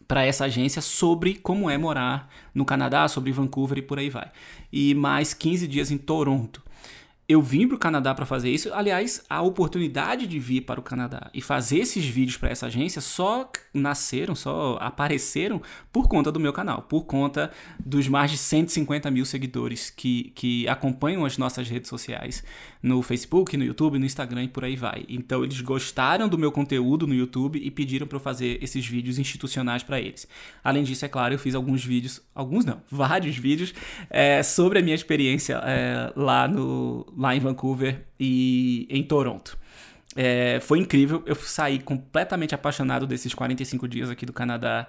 para 0.08 0.24
essa 0.24 0.44
agência 0.44 0.82
sobre 0.82 1.34
como 1.36 1.70
é 1.70 1.78
morar 1.78 2.28
no 2.52 2.64
Canadá, 2.64 3.06
sobre 3.06 3.30
Vancouver 3.30 3.78
e 3.78 3.82
por 3.82 3.98
aí 3.98 4.10
vai. 4.10 4.30
E 4.72 4.94
mais 4.94 5.32
15 5.32 5.68
dias 5.68 5.92
em 5.92 5.98
Toronto 5.98 6.66
eu 7.28 7.42
vim 7.42 7.66
para 7.66 7.74
o 7.74 7.78
Canadá 7.78 8.14
para 8.14 8.24
fazer 8.24 8.50
isso. 8.50 8.72
Aliás, 8.72 9.24
a 9.28 9.42
oportunidade 9.42 10.26
de 10.26 10.38
vir 10.38 10.60
para 10.60 10.78
o 10.78 10.82
Canadá 10.82 11.28
e 11.34 11.42
fazer 11.42 11.78
esses 11.78 12.04
vídeos 12.04 12.36
para 12.36 12.50
essa 12.50 12.66
agência 12.66 13.00
só 13.00 13.50
nasceram, 13.74 14.34
só 14.34 14.78
apareceram 14.80 15.60
por 15.92 16.08
conta 16.08 16.30
do 16.30 16.38
meu 16.38 16.52
canal, 16.52 16.82
por 16.82 17.04
conta 17.04 17.50
dos 17.84 18.06
mais 18.06 18.30
de 18.30 18.38
150 18.38 19.10
mil 19.10 19.24
seguidores 19.24 19.90
que, 19.90 20.32
que 20.34 20.68
acompanham 20.68 21.24
as 21.24 21.36
nossas 21.36 21.68
redes 21.68 21.88
sociais 21.88 22.44
no 22.80 23.02
Facebook, 23.02 23.56
no 23.56 23.64
YouTube, 23.64 23.98
no 23.98 24.06
Instagram 24.06 24.44
e 24.44 24.48
por 24.48 24.64
aí 24.64 24.76
vai. 24.76 25.04
Então, 25.08 25.42
eles 25.42 25.60
gostaram 25.60 26.28
do 26.28 26.38
meu 26.38 26.52
conteúdo 26.52 27.06
no 27.06 27.14
YouTube 27.14 27.58
e 27.58 27.70
pediram 27.72 28.06
para 28.06 28.16
eu 28.16 28.20
fazer 28.20 28.62
esses 28.62 28.86
vídeos 28.86 29.18
institucionais 29.18 29.82
para 29.82 30.00
eles. 30.00 30.28
Além 30.62 30.84
disso, 30.84 31.04
é 31.04 31.08
claro, 31.08 31.34
eu 31.34 31.38
fiz 31.38 31.56
alguns 31.56 31.84
vídeos, 31.84 32.22
alguns 32.32 32.64
não, 32.64 32.80
vários 32.88 33.36
vídeos 33.36 33.74
é, 34.08 34.44
sobre 34.44 34.78
a 34.78 34.82
minha 34.82 34.94
experiência 34.94 35.60
é, 35.64 36.12
lá 36.14 36.46
no 36.46 37.04
lá 37.16 37.34
em 37.34 37.40
Vancouver 37.40 38.04
e 38.20 38.86
em 38.90 39.02
Toronto. 39.02 39.58
É, 40.14 40.60
foi 40.60 40.78
incrível, 40.78 41.22
eu 41.26 41.34
saí 41.34 41.78
completamente 41.78 42.54
apaixonado 42.54 43.06
desses 43.06 43.34
45 43.34 43.86
dias 43.86 44.10
aqui 44.10 44.24
do 44.24 44.32
Canadá 44.32 44.88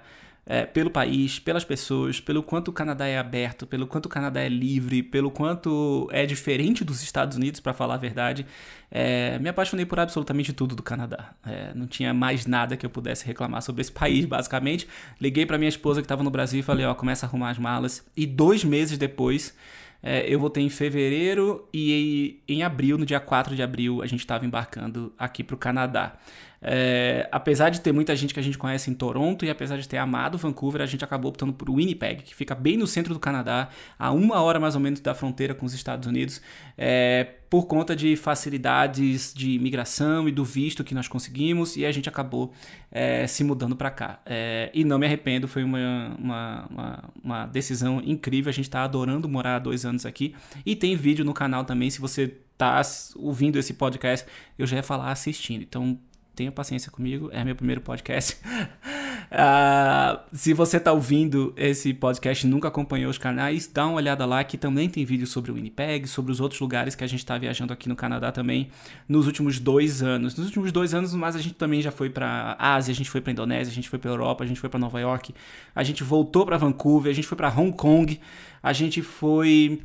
é, 0.50 0.64
pelo 0.64 0.90
país, 0.90 1.38
pelas 1.38 1.62
pessoas, 1.62 2.20
pelo 2.20 2.42
quanto 2.42 2.68
o 2.68 2.72
Canadá 2.72 3.06
é 3.06 3.18
aberto, 3.18 3.66
pelo 3.66 3.86
quanto 3.86 4.06
o 4.06 4.08
Canadá 4.08 4.40
é 4.40 4.48
livre, 4.48 5.02
pelo 5.02 5.30
quanto 5.30 6.08
é 6.10 6.24
diferente 6.24 6.82
dos 6.82 7.02
Estados 7.02 7.36
Unidos, 7.36 7.60
para 7.60 7.74
falar 7.74 7.94
a 7.94 7.98
verdade. 7.98 8.46
É, 8.90 9.38
me 9.40 9.50
apaixonei 9.50 9.84
por 9.84 10.00
absolutamente 10.00 10.54
tudo 10.54 10.74
do 10.74 10.82
Canadá. 10.82 11.34
É, 11.44 11.74
não 11.74 11.86
tinha 11.86 12.14
mais 12.14 12.46
nada 12.46 12.78
que 12.78 12.86
eu 12.86 12.88
pudesse 12.88 13.26
reclamar 13.26 13.60
sobre 13.60 13.82
esse 13.82 13.92
país, 13.92 14.24
basicamente. 14.24 14.88
Liguei 15.20 15.44
para 15.44 15.58
minha 15.58 15.68
esposa 15.68 16.00
que 16.00 16.06
estava 16.06 16.22
no 16.22 16.30
Brasil 16.30 16.60
e 16.60 16.62
falei: 16.62 16.86
Ó, 16.86 16.94
começa 16.94 17.26
a 17.26 17.28
arrumar 17.28 17.50
as 17.50 17.58
malas. 17.58 18.02
E 18.16 18.24
dois 18.24 18.64
meses 18.64 18.96
depois 18.96 19.54
é, 20.02 20.32
eu 20.32 20.38
voltei 20.38 20.62
em 20.64 20.68
fevereiro 20.68 21.68
e 21.74 22.40
em 22.48 22.62
abril, 22.62 22.96
no 22.96 23.04
dia 23.04 23.18
4 23.18 23.56
de 23.56 23.62
abril, 23.62 24.02
a 24.02 24.06
gente 24.06 24.20
estava 24.20 24.46
embarcando 24.46 25.12
aqui 25.18 25.42
para 25.42 25.54
o 25.54 25.58
Canadá. 25.58 26.16
É, 26.60 27.28
apesar 27.30 27.70
de 27.70 27.80
ter 27.80 27.92
muita 27.92 28.14
gente 28.16 28.34
que 28.34 28.40
a 28.40 28.42
gente 28.42 28.58
conhece 28.58 28.90
em 28.90 28.94
Toronto 28.94 29.44
e 29.44 29.50
apesar 29.50 29.76
de 29.78 29.88
ter 29.88 29.96
amado 29.96 30.36
Vancouver, 30.36 30.82
a 30.82 30.86
gente 30.86 31.04
acabou 31.04 31.30
optando 31.30 31.52
por 31.52 31.70
Winnipeg, 31.70 32.22
que 32.22 32.34
fica 32.34 32.54
bem 32.54 32.76
no 32.76 32.86
centro 32.86 33.14
do 33.14 33.20
Canadá, 33.20 33.68
a 33.98 34.10
uma 34.10 34.40
hora 34.40 34.58
mais 34.58 34.74
ou 34.74 34.80
menos 34.80 35.00
da 35.00 35.14
fronteira 35.14 35.54
com 35.54 35.64
os 35.64 35.72
Estados 35.72 36.08
Unidos, 36.08 36.42
é, 36.76 37.24
por 37.48 37.66
conta 37.66 37.94
de 37.94 38.16
facilidades 38.16 39.32
de 39.32 39.52
imigração 39.52 40.28
e 40.28 40.32
do 40.32 40.44
visto 40.44 40.82
que 40.82 40.94
nós 40.94 41.06
conseguimos, 41.06 41.76
e 41.76 41.86
a 41.86 41.92
gente 41.92 42.08
acabou 42.08 42.52
é, 42.90 43.26
se 43.26 43.44
mudando 43.44 43.76
para 43.76 43.90
cá. 43.90 44.20
É, 44.26 44.70
e 44.74 44.84
não 44.84 44.98
me 44.98 45.06
arrependo, 45.06 45.46
foi 45.46 45.62
uma, 45.62 46.16
uma, 46.18 46.66
uma, 46.70 47.04
uma 47.22 47.46
decisão 47.46 48.02
incrível, 48.04 48.50
a 48.50 48.52
gente 48.52 48.66
está 48.66 48.82
adorando 48.82 49.28
morar 49.28 49.56
há 49.56 49.58
dois 49.58 49.84
anos 49.84 50.04
aqui, 50.04 50.34
e 50.66 50.74
tem 50.74 50.96
vídeo 50.96 51.24
no 51.24 51.32
canal 51.32 51.64
também, 51.64 51.88
se 51.88 52.00
você 52.00 52.36
tá 52.58 52.82
ouvindo 53.14 53.56
esse 53.56 53.72
podcast, 53.74 54.26
eu 54.58 54.66
já 54.66 54.76
ia 54.76 54.82
falar 54.82 55.12
assistindo. 55.12 55.62
Então, 55.62 55.96
tenha 56.38 56.52
paciência 56.52 56.88
comigo, 56.88 57.28
é 57.32 57.42
meu 57.42 57.56
primeiro 57.56 57.80
podcast. 57.80 58.36
uh, 58.44 60.20
se 60.32 60.54
você 60.54 60.76
está 60.76 60.92
ouvindo 60.92 61.52
esse 61.56 61.92
podcast 61.92 62.46
e 62.46 62.48
nunca 62.48 62.68
acompanhou 62.68 63.10
os 63.10 63.18
canais, 63.18 63.66
dá 63.66 63.84
uma 63.84 63.96
olhada 63.96 64.24
lá 64.24 64.44
que 64.44 64.56
também 64.56 64.88
tem 64.88 65.04
vídeo 65.04 65.26
sobre 65.26 65.50
o 65.50 65.54
Winnipeg, 65.54 66.06
sobre 66.06 66.30
os 66.30 66.40
outros 66.40 66.60
lugares 66.60 66.94
que 66.94 67.02
a 67.02 67.08
gente 67.08 67.18
está 67.18 67.36
viajando 67.36 67.72
aqui 67.72 67.88
no 67.88 67.96
Canadá 67.96 68.30
também 68.30 68.68
nos 69.08 69.26
últimos 69.26 69.58
dois 69.58 70.00
anos. 70.00 70.36
Nos 70.36 70.46
últimos 70.46 70.70
dois 70.70 70.94
anos, 70.94 71.12
mas 71.12 71.34
a 71.34 71.40
gente 71.40 71.56
também 71.56 71.82
já 71.82 71.90
foi 71.90 72.08
para 72.08 72.54
Ásia, 72.56 72.92
a 72.92 72.94
gente 72.94 73.10
foi 73.10 73.20
para 73.20 73.32
Indonésia, 73.32 73.72
a 73.72 73.74
gente 73.74 73.88
foi 73.88 73.98
para 73.98 74.08
Europa, 74.08 74.44
a 74.44 74.46
gente 74.46 74.60
foi 74.60 74.70
para 74.70 74.78
Nova 74.78 75.00
York, 75.00 75.34
a 75.74 75.82
gente 75.82 76.04
voltou 76.04 76.46
para 76.46 76.56
Vancouver, 76.56 77.10
a 77.10 77.14
gente 77.14 77.26
foi 77.26 77.36
para 77.36 77.48
Hong 77.48 77.72
Kong, 77.72 78.20
a 78.62 78.72
gente 78.72 79.02
foi 79.02 79.82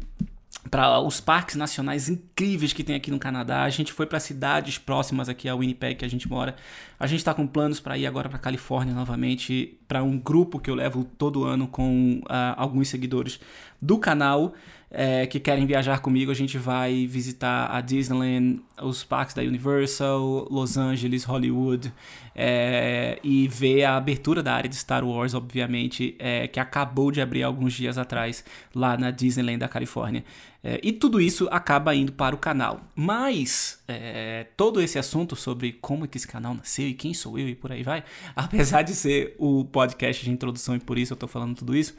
para 0.70 1.00
os 1.00 1.20
parques 1.20 1.56
nacionais 1.56 2.10
incríveis 2.10 2.74
que 2.74 2.84
tem 2.84 2.96
aqui 2.96 3.12
no 3.12 3.20
Canadá. 3.20 3.64
A 3.64 3.70
gente 3.70 3.92
foi 3.92 4.06
para 4.06 4.20
cidades 4.20 4.78
próximas 4.78 5.28
aqui 5.28 5.50
a 5.50 5.56
Winnipeg 5.56 5.96
que 5.96 6.06
a 6.06 6.08
gente 6.08 6.30
mora. 6.30 6.56
A 7.00 7.08
gente 7.08 7.20
está 7.20 7.34
com 7.34 7.46
planos 7.46 7.80
para 7.80 7.98
ir 7.98 8.06
agora 8.06 8.30
para 8.30 8.40
Califórnia 8.40 8.94
novamente 8.94 9.78
para 9.88 10.04
um 10.04 10.18
grupo 10.18 10.60
que 10.60 10.70
eu 10.70 10.76
levo 10.76 11.04
todo 11.04 11.44
ano 11.44 11.68
com 11.68 12.22
uh, 12.24 12.56
alguns 12.56 12.88
seguidores 12.88 13.40
do 13.82 13.98
canal. 13.98 14.54
É, 14.96 15.26
que 15.26 15.40
querem 15.40 15.66
viajar 15.66 16.00
comigo, 16.02 16.30
a 16.30 16.36
gente 16.36 16.56
vai 16.60 17.08
visitar 17.08 17.66
a 17.72 17.82
Disneyland, 17.82 18.62
os 18.80 19.04
parques 19.04 19.34
da 19.34 19.42
Universal, 19.42 20.48
Los 20.52 20.78
Angeles, 20.78 21.24
Hollywood, 21.24 21.92
é, 22.36 23.18
e 23.24 23.48
ver 23.48 23.86
a 23.86 23.98
abertura 23.98 24.44
da 24.44 24.54
área 24.54 24.70
de 24.70 24.76
Star 24.76 25.04
Wars, 25.04 25.34
obviamente, 25.34 26.16
é, 26.20 26.48
que 26.48 26.60
acabou 26.60 27.12
de 27.12 27.22
abrir 27.22 27.42
alguns 27.42 27.74
dias 27.74 27.98
atrás 27.98 28.46
lá 28.74 28.96
na 28.96 29.10
Disneyland 29.10 29.58
da 29.58 29.68
Califórnia. 29.68 30.24
É, 30.64 30.80
e 30.84 30.92
tudo 30.92 31.20
isso 31.20 31.48
acaba 31.52 31.96
indo 31.96 32.12
para 32.12 32.36
o 32.36 32.38
canal. 32.38 32.82
Mas 32.96 33.82
é, 33.88 34.46
todo 34.56 34.80
esse 34.80 35.00
assunto 35.00 35.36
sobre 35.36 35.74
como 35.74 36.06
é 36.06 36.08
que 36.08 36.18
esse 36.18 36.28
canal 36.28 36.54
nasceu 36.54 36.88
e 36.88 36.94
quem 36.94 37.16
sou 37.16 37.40
eu 37.40 37.50
e 37.50 37.56
por 37.56 37.72
aí 37.72 37.82
vai, 37.82 38.04
apesar 38.36 38.84
de 38.84 38.94
ser 38.94 39.36
o 39.40 39.66
podcast 39.66 40.24
de 40.24 40.30
introdução 40.30 40.76
e 40.76 40.80
por 40.80 41.00
isso 41.00 41.14
eu 41.14 41.16
estou 41.16 41.28
falando 41.28 41.56
tudo 41.56 41.76
isso, 41.76 41.96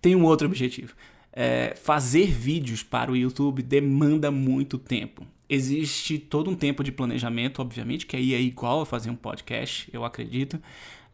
tem 0.00 0.16
um 0.16 0.24
outro 0.24 0.46
objetivo 0.46 0.94
é, 1.40 1.72
fazer 1.76 2.26
vídeos 2.26 2.82
para 2.82 3.12
o 3.12 3.16
YouTube 3.16 3.62
demanda 3.62 4.28
muito 4.28 4.76
tempo. 4.76 5.24
Existe 5.48 6.18
todo 6.18 6.50
um 6.50 6.56
tempo 6.56 6.82
de 6.82 6.90
planejamento, 6.90 7.62
obviamente, 7.62 8.06
que 8.06 8.16
aí 8.16 8.34
é 8.34 8.40
igual 8.40 8.80
a 8.80 8.86
fazer 8.86 9.08
um 9.08 9.14
podcast, 9.14 9.88
eu 9.92 10.04
acredito. 10.04 10.60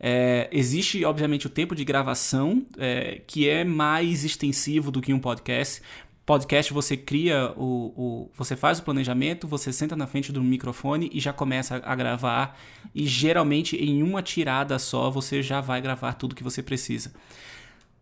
É, 0.00 0.48
existe, 0.50 1.04
obviamente, 1.04 1.46
o 1.46 1.50
tempo 1.50 1.74
de 1.74 1.84
gravação, 1.84 2.64
é, 2.78 3.20
que 3.26 3.46
é 3.46 3.64
mais 3.64 4.24
extensivo 4.24 4.90
do 4.90 5.02
que 5.02 5.12
um 5.12 5.18
podcast. 5.18 5.82
Podcast 6.24 6.72
você 6.72 6.96
cria 6.96 7.52
o, 7.54 7.92
o, 7.94 8.30
Você 8.34 8.56
faz 8.56 8.78
o 8.78 8.82
planejamento, 8.82 9.46
você 9.46 9.70
senta 9.74 9.94
na 9.94 10.06
frente 10.06 10.32
do 10.32 10.42
microfone 10.42 11.10
e 11.12 11.20
já 11.20 11.34
começa 11.34 11.82
a 11.84 11.94
gravar. 11.94 12.58
E 12.94 13.06
geralmente 13.06 13.76
em 13.76 14.02
uma 14.02 14.22
tirada 14.22 14.78
só 14.78 15.10
você 15.10 15.42
já 15.42 15.60
vai 15.60 15.82
gravar 15.82 16.14
tudo 16.14 16.34
que 16.34 16.42
você 16.42 16.62
precisa. 16.62 17.12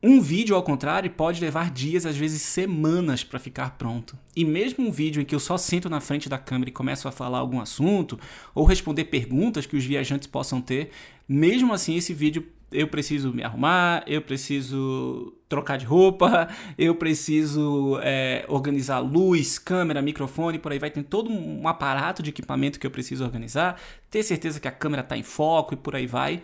Um 0.05 0.21
vídeo, 0.21 0.57
ao 0.57 0.65
contrário, 0.65 1.09
pode 1.09 1.41
levar 1.41 1.71
dias, 1.71 2.05
às 2.05 2.17
vezes 2.17 2.43
semanas, 2.43 3.23
para 3.23 3.39
ficar 3.39 3.79
pronto. 3.79 4.19
E 4.35 4.45
mesmo 4.45 4.89
um 4.89 4.91
vídeo 4.91 5.23
em 5.23 5.25
que 5.25 5.33
eu 5.33 5.39
só 5.39 5.57
sento 5.57 5.89
na 5.89 6.01
frente 6.01 6.29
da 6.29 6.39
câmera 6.39 6.71
e 6.71 6.73
começo 6.73 7.07
a 7.07 7.13
falar 7.13 7.39
algum 7.39 7.61
assunto 7.61 8.19
ou 8.53 8.65
responder 8.65 9.05
perguntas 9.05 9.65
que 9.65 9.77
os 9.77 9.85
viajantes 9.85 10.27
possam 10.27 10.61
ter, 10.61 10.91
mesmo 11.29 11.73
assim 11.73 11.97
esse 11.97 12.13
vídeo 12.13 12.45
eu 12.73 12.89
preciso 12.89 13.33
me 13.33 13.45
arrumar, 13.45 14.03
eu 14.07 14.23
preciso 14.23 15.35
trocar 15.49 15.77
de 15.77 15.85
roupa, 15.85 16.49
eu 16.77 16.95
preciso 16.95 17.99
é, 18.03 18.45
organizar 18.49 18.99
luz, 18.99 19.59
câmera, 19.59 20.03
microfone, 20.03 20.59
por 20.59 20.73
aí 20.73 20.79
vai. 20.79 20.91
Tem 20.91 21.03
todo 21.03 21.31
um 21.31 21.69
aparato 21.69 22.23
de 22.23 22.31
equipamento 22.31 22.81
que 22.81 22.87
eu 22.87 22.91
preciso 22.91 23.25
organizar, 23.25 23.81
ter 24.11 24.23
certeza 24.23 24.59
que 24.59 24.67
a 24.67 24.73
câmera 24.73 25.03
está 25.03 25.17
em 25.17 25.23
foco 25.23 25.75
e 25.75 25.77
por 25.77 25.95
aí 25.95 26.07
vai. 26.07 26.43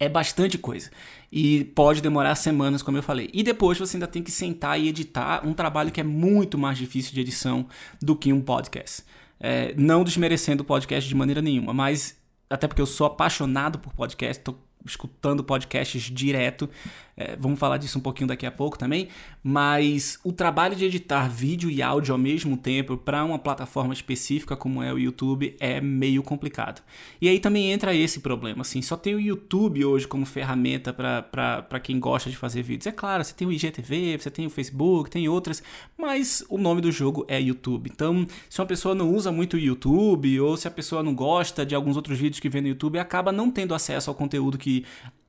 É 0.00 0.08
bastante 0.08 0.56
coisa. 0.56 0.90
E 1.30 1.64
pode 1.64 2.00
demorar 2.00 2.34
semanas, 2.36 2.82
como 2.82 2.96
eu 2.96 3.02
falei. 3.02 3.28
E 3.32 3.42
depois 3.42 3.78
você 3.78 3.96
ainda 3.96 4.06
tem 4.06 4.22
que 4.22 4.30
sentar 4.30 4.78
e 4.80 4.88
editar 4.88 5.46
um 5.46 5.52
trabalho 5.52 5.90
que 5.90 6.00
é 6.00 6.04
muito 6.04 6.56
mais 6.56 6.78
difícil 6.78 7.12
de 7.12 7.20
edição 7.20 7.66
do 8.00 8.14
que 8.14 8.32
um 8.32 8.40
podcast. 8.40 9.02
É, 9.40 9.74
não 9.76 10.04
desmerecendo 10.04 10.62
o 10.62 10.66
podcast 10.66 11.08
de 11.08 11.14
maneira 11.14 11.42
nenhuma, 11.42 11.72
mas 11.72 12.16
até 12.50 12.66
porque 12.66 12.82
eu 12.82 12.86
sou 12.86 13.06
apaixonado 13.06 13.78
por 13.78 13.92
podcast, 13.92 14.42
tô 14.42 14.54
escutando 14.88 15.44
podcasts 15.44 16.02
direto. 16.02 16.68
É, 17.20 17.34
vamos 17.36 17.58
falar 17.58 17.78
disso 17.78 17.98
um 17.98 18.00
pouquinho 18.00 18.28
daqui 18.28 18.46
a 18.46 18.50
pouco 18.50 18.78
também. 18.78 19.08
Mas 19.42 20.20
o 20.22 20.32
trabalho 20.32 20.76
de 20.76 20.84
editar 20.84 21.28
vídeo 21.28 21.68
e 21.68 21.82
áudio 21.82 22.12
ao 22.12 22.18
mesmo 22.18 22.56
tempo 22.56 22.96
para 22.96 23.24
uma 23.24 23.38
plataforma 23.38 23.92
específica 23.92 24.56
como 24.56 24.82
é 24.82 24.92
o 24.92 24.98
YouTube 24.98 25.56
é 25.58 25.80
meio 25.80 26.22
complicado. 26.22 26.80
E 27.20 27.28
aí 27.28 27.40
também 27.40 27.72
entra 27.72 27.94
esse 27.94 28.20
problema. 28.20 28.60
Assim, 28.60 28.80
só 28.80 28.96
tem 28.96 29.14
o 29.14 29.20
YouTube 29.20 29.84
hoje 29.84 30.06
como 30.06 30.24
ferramenta 30.24 30.92
para 30.92 31.80
quem 31.82 31.98
gosta 31.98 32.30
de 32.30 32.36
fazer 32.36 32.62
vídeos. 32.62 32.86
É 32.86 32.92
claro, 32.92 33.24
você 33.24 33.34
tem 33.34 33.48
o 33.48 33.52
IGTV, 33.52 34.18
você 34.18 34.30
tem 34.30 34.46
o 34.46 34.50
Facebook, 34.50 35.10
tem 35.10 35.28
outras, 35.28 35.62
mas 35.96 36.44
o 36.48 36.56
nome 36.56 36.80
do 36.80 36.92
jogo 36.92 37.24
é 37.26 37.40
YouTube. 37.40 37.90
Então, 37.92 38.26
se 38.48 38.60
uma 38.60 38.66
pessoa 38.66 38.94
não 38.94 39.12
usa 39.12 39.32
muito 39.32 39.54
o 39.54 39.58
YouTube 39.58 40.40
ou 40.40 40.56
se 40.56 40.68
a 40.68 40.70
pessoa 40.70 41.02
não 41.02 41.14
gosta 41.14 41.66
de 41.66 41.74
alguns 41.74 41.96
outros 41.96 42.18
vídeos 42.18 42.38
que 42.38 42.48
vê 42.48 42.60
no 42.60 42.68
YouTube, 42.68 42.98
acaba 42.98 43.32
não 43.32 43.50
tendo 43.50 43.74
acesso 43.74 44.08
ao 44.08 44.14
conteúdo 44.14 44.56
que 44.56 44.77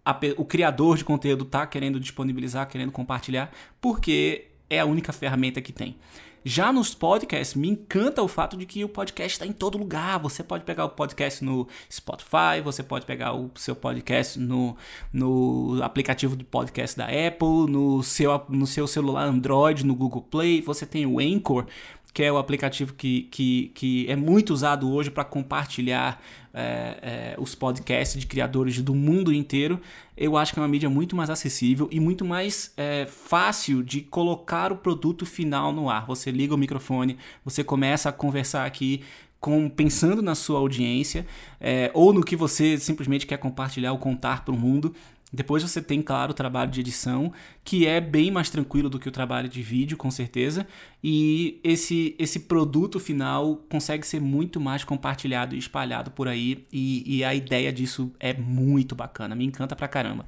a, 0.05 0.17
o 0.37 0.45
criador 0.45 0.97
de 0.97 1.03
conteúdo 1.03 1.43
está 1.43 1.65
querendo 1.67 1.99
disponibilizar, 1.99 2.67
querendo 2.67 2.91
compartilhar, 2.91 3.51
porque 3.79 4.47
é 4.69 4.79
a 4.79 4.85
única 4.85 5.11
ferramenta 5.11 5.61
que 5.61 5.73
tem. 5.73 5.95
Já 6.43 6.71
nos 6.71 6.95
podcasts, 6.95 7.53
me 7.53 7.67
encanta 7.67 8.23
o 8.23 8.27
fato 8.27 8.55
de 8.55 8.65
que 8.65 8.83
o 8.83 8.89
podcast 8.89 9.33
está 9.33 9.45
em 9.45 9.51
todo 9.51 9.77
lugar. 9.77 10.19
Você 10.19 10.41
pode 10.41 10.63
pegar 10.63 10.85
o 10.85 10.89
podcast 10.89 11.43
no 11.43 11.67
Spotify, 11.91 12.61
você 12.63 12.81
pode 12.81 13.05
pegar 13.05 13.33
o 13.33 13.51
seu 13.55 13.75
podcast 13.75 14.39
no, 14.39 14.77
no 15.11 15.79
aplicativo 15.83 16.37
de 16.37 16.45
podcast 16.45 16.97
da 16.97 17.05
Apple, 17.05 17.69
no 17.69 18.01
seu, 18.01 18.41
no 18.47 18.65
seu 18.65 18.87
celular 18.87 19.25
Android, 19.25 19.85
no 19.85 19.93
Google 19.93 20.21
Play. 20.21 20.61
Você 20.61 20.85
tem 20.85 21.05
o 21.05 21.19
Anchor, 21.19 21.65
que 22.13 22.23
é 22.23 22.31
o 22.31 22.37
aplicativo 22.37 22.93
que, 22.93 23.23
que, 23.31 23.71
que 23.75 24.09
é 24.09 24.15
muito 24.15 24.51
usado 24.51 24.91
hoje 24.91 25.11
para 25.11 25.23
compartilhar 25.23 26.21
é, 26.53 26.97
é, 27.01 27.35
os 27.39 27.53
podcasts 27.53 28.19
de 28.19 28.25
criadores 28.25 28.81
do 28.81 28.95
mundo 28.95 29.31
inteiro, 29.31 29.79
eu 30.17 30.35
acho 30.35 30.53
que 30.53 30.59
é 30.59 30.61
uma 30.61 30.67
mídia 30.67 30.89
muito 30.89 31.15
mais 31.15 31.29
acessível 31.29 31.87
e 31.91 31.99
muito 31.99 32.25
mais 32.25 32.73
é, 32.75 33.05
fácil 33.05 33.83
de 33.83 34.01
colocar 34.01 34.71
o 34.71 34.77
produto 34.77 35.25
final 35.25 35.71
no 35.71 35.89
ar. 35.89 36.05
Você 36.07 36.31
liga 36.31 36.53
o 36.53 36.57
microfone, 36.57 37.17
você 37.45 37.63
começa 37.63 38.09
a 38.09 38.11
conversar 38.11 38.65
aqui 38.65 39.01
com, 39.39 39.69
pensando 39.69 40.21
na 40.21 40.35
sua 40.35 40.59
audiência 40.59 41.25
é, 41.61 41.89
ou 41.93 42.11
no 42.11 42.23
que 42.23 42.35
você 42.35 42.77
simplesmente 42.77 43.25
quer 43.25 43.37
compartilhar 43.37 43.91
ou 43.91 43.97
contar 43.97 44.43
para 44.43 44.53
o 44.53 44.57
mundo. 44.57 44.93
Depois 45.31 45.61
você 45.61 45.81
tem, 45.81 46.01
claro, 46.01 46.31
o 46.31 46.33
trabalho 46.33 46.71
de 46.71 46.79
edição, 46.79 47.31
que 47.63 47.85
é 47.85 48.01
bem 48.01 48.31
mais 48.31 48.49
tranquilo 48.49 48.89
do 48.89 48.97
que 48.97 49.07
o 49.07 49.11
trabalho 49.11 49.47
de 49.47 49.61
vídeo, 49.61 49.95
com 49.95 50.09
certeza. 50.09 50.67
E 51.03 51.59
esse, 51.63 52.15
esse 52.17 52.41
produto 52.41 52.99
final 52.99 53.57
consegue 53.69 54.05
ser 54.07 54.19
muito 54.19 54.59
mais 54.59 54.83
compartilhado 54.83 55.55
e 55.55 55.59
espalhado 55.59 56.09
por 56.09 56.27
aí. 56.27 56.65
E, 56.73 57.17
e 57.17 57.23
a 57.23 57.35
ideia 57.35 57.71
disso 57.71 58.11
é 58.19 58.33
muito 58.33 58.95
bacana, 58.95 59.35
me 59.35 59.45
encanta 59.45 59.75
pra 59.75 59.87
caramba. 59.87 60.25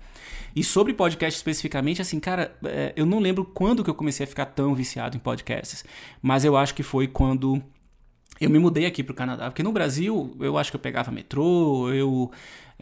E 0.55 0.63
sobre 0.63 0.93
podcast 0.93 1.35
especificamente, 1.35 2.01
assim, 2.01 2.19
cara, 2.19 2.55
é, 2.63 2.93
eu 2.95 3.05
não 3.05 3.19
lembro 3.19 3.43
quando 3.43 3.83
que 3.83 3.89
eu 3.89 3.95
comecei 3.95 4.23
a 4.23 4.27
ficar 4.27 4.45
tão 4.45 4.75
viciado 4.75 5.17
em 5.17 5.19
podcasts. 5.19 5.83
Mas 6.21 6.45
eu 6.45 6.55
acho 6.55 6.75
que 6.75 6.83
foi 6.83 7.07
quando 7.07 7.61
eu 8.39 8.49
me 8.49 8.57
mudei 8.57 8.85
aqui 8.85 9.03
para 9.03 9.11
o 9.11 9.15
Canadá, 9.15 9.45
porque 9.45 9.63
no 9.63 9.71
Brasil 9.71 10.35
eu 10.39 10.57
acho 10.57 10.71
que 10.71 10.75
eu 10.75 10.81
pegava 10.81 11.11
metrô, 11.11 11.91
eu 11.93 12.31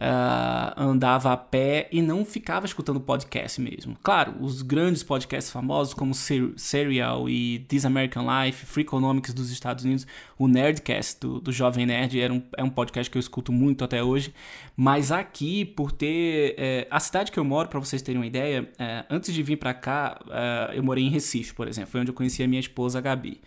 uh, 0.00 0.80
andava 0.80 1.32
a 1.32 1.36
pé 1.36 1.88
e 1.92 2.00
não 2.00 2.24
ficava 2.24 2.64
escutando 2.64 2.98
podcast 2.98 3.60
mesmo. 3.60 3.96
Claro, 4.02 4.34
os 4.40 4.62
grandes 4.62 5.02
podcasts 5.02 5.52
famosos 5.52 5.92
como 5.92 6.14
Serial 6.14 7.28
e 7.28 7.60
This 7.68 7.84
American 7.84 8.24
Life, 8.26 8.64
Free 8.64 8.82
Economics 8.82 9.34
dos 9.34 9.50
Estados 9.50 9.84
Unidos, 9.84 10.06
o 10.38 10.48
Nerdcast 10.48 11.20
do, 11.20 11.40
do 11.40 11.52
Jovem 11.52 11.84
Nerd 11.84 12.18
era 12.18 12.32
um, 12.32 12.42
é 12.56 12.64
um 12.64 12.70
podcast 12.70 13.10
que 13.10 13.18
eu 13.18 13.20
escuto 13.20 13.52
muito 13.52 13.84
até 13.84 14.02
hoje. 14.02 14.34
Mas 14.74 15.12
aqui, 15.12 15.64
por 15.64 15.92
ter. 15.92 16.54
É, 16.56 16.86
a 16.90 16.98
cidade 16.98 17.30
que 17.30 17.38
eu 17.38 17.44
moro, 17.44 17.68
para 17.68 17.78
vocês 17.78 18.00
terem 18.00 18.18
uma 18.18 18.26
ideia, 18.26 18.70
é, 18.78 19.04
antes 19.10 19.34
de 19.34 19.42
vir 19.42 19.56
para 19.56 19.74
cá, 19.74 20.18
é, 20.30 20.78
eu 20.78 20.82
morei 20.82 21.04
em 21.04 21.10
Recife, 21.10 21.52
por 21.52 21.68
exemplo. 21.68 21.90
Foi 21.90 22.00
onde 22.00 22.10
eu 22.10 22.14
conheci 22.14 22.42
a 22.42 22.48
minha 22.48 22.60
esposa, 22.60 22.98
a 22.98 23.02
Gabi. 23.02 23.40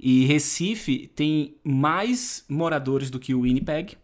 E 0.00 0.24
Recife 0.24 1.10
tem 1.14 1.56
mais 1.62 2.44
moradores 2.48 3.10
do 3.10 3.20
que 3.20 3.34
o 3.34 3.42
Winnipeg. 3.42 3.96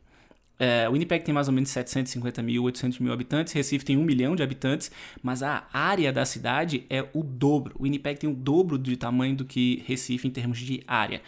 É, 0.58 0.88
o 0.88 0.92
Winnipeg 0.92 1.22
tem 1.22 1.34
mais 1.34 1.48
ou 1.48 1.54
menos 1.54 1.68
750 1.70 2.42
mil, 2.42 2.62
800 2.64 2.98
mil 2.98 3.12
habitantes. 3.12 3.52
Recife 3.52 3.84
tem 3.84 3.96
um 3.96 4.04
milhão 4.04 4.34
de 4.34 4.42
habitantes, 4.42 4.90
mas 5.22 5.42
a 5.42 5.66
área 5.72 6.12
da 6.12 6.24
cidade 6.24 6.84
é 6.88 7.06
o 7.12 7.22
dobro. 7.22 7.74
O 7.78 7.82
Winnipeg 7.82 8.18
tem 8.18 8.28
o 8.28 8.34
dobro 8.34 8.78
de 8.78 8.96
tamanho 8.96 9.36
do 9.36 9.44
que 9.44 9.82
Recife 9.86 10.26
em 10.28 10.30
termos 10.30 10.58
de 10.58 10.82
área. 10.86 11.20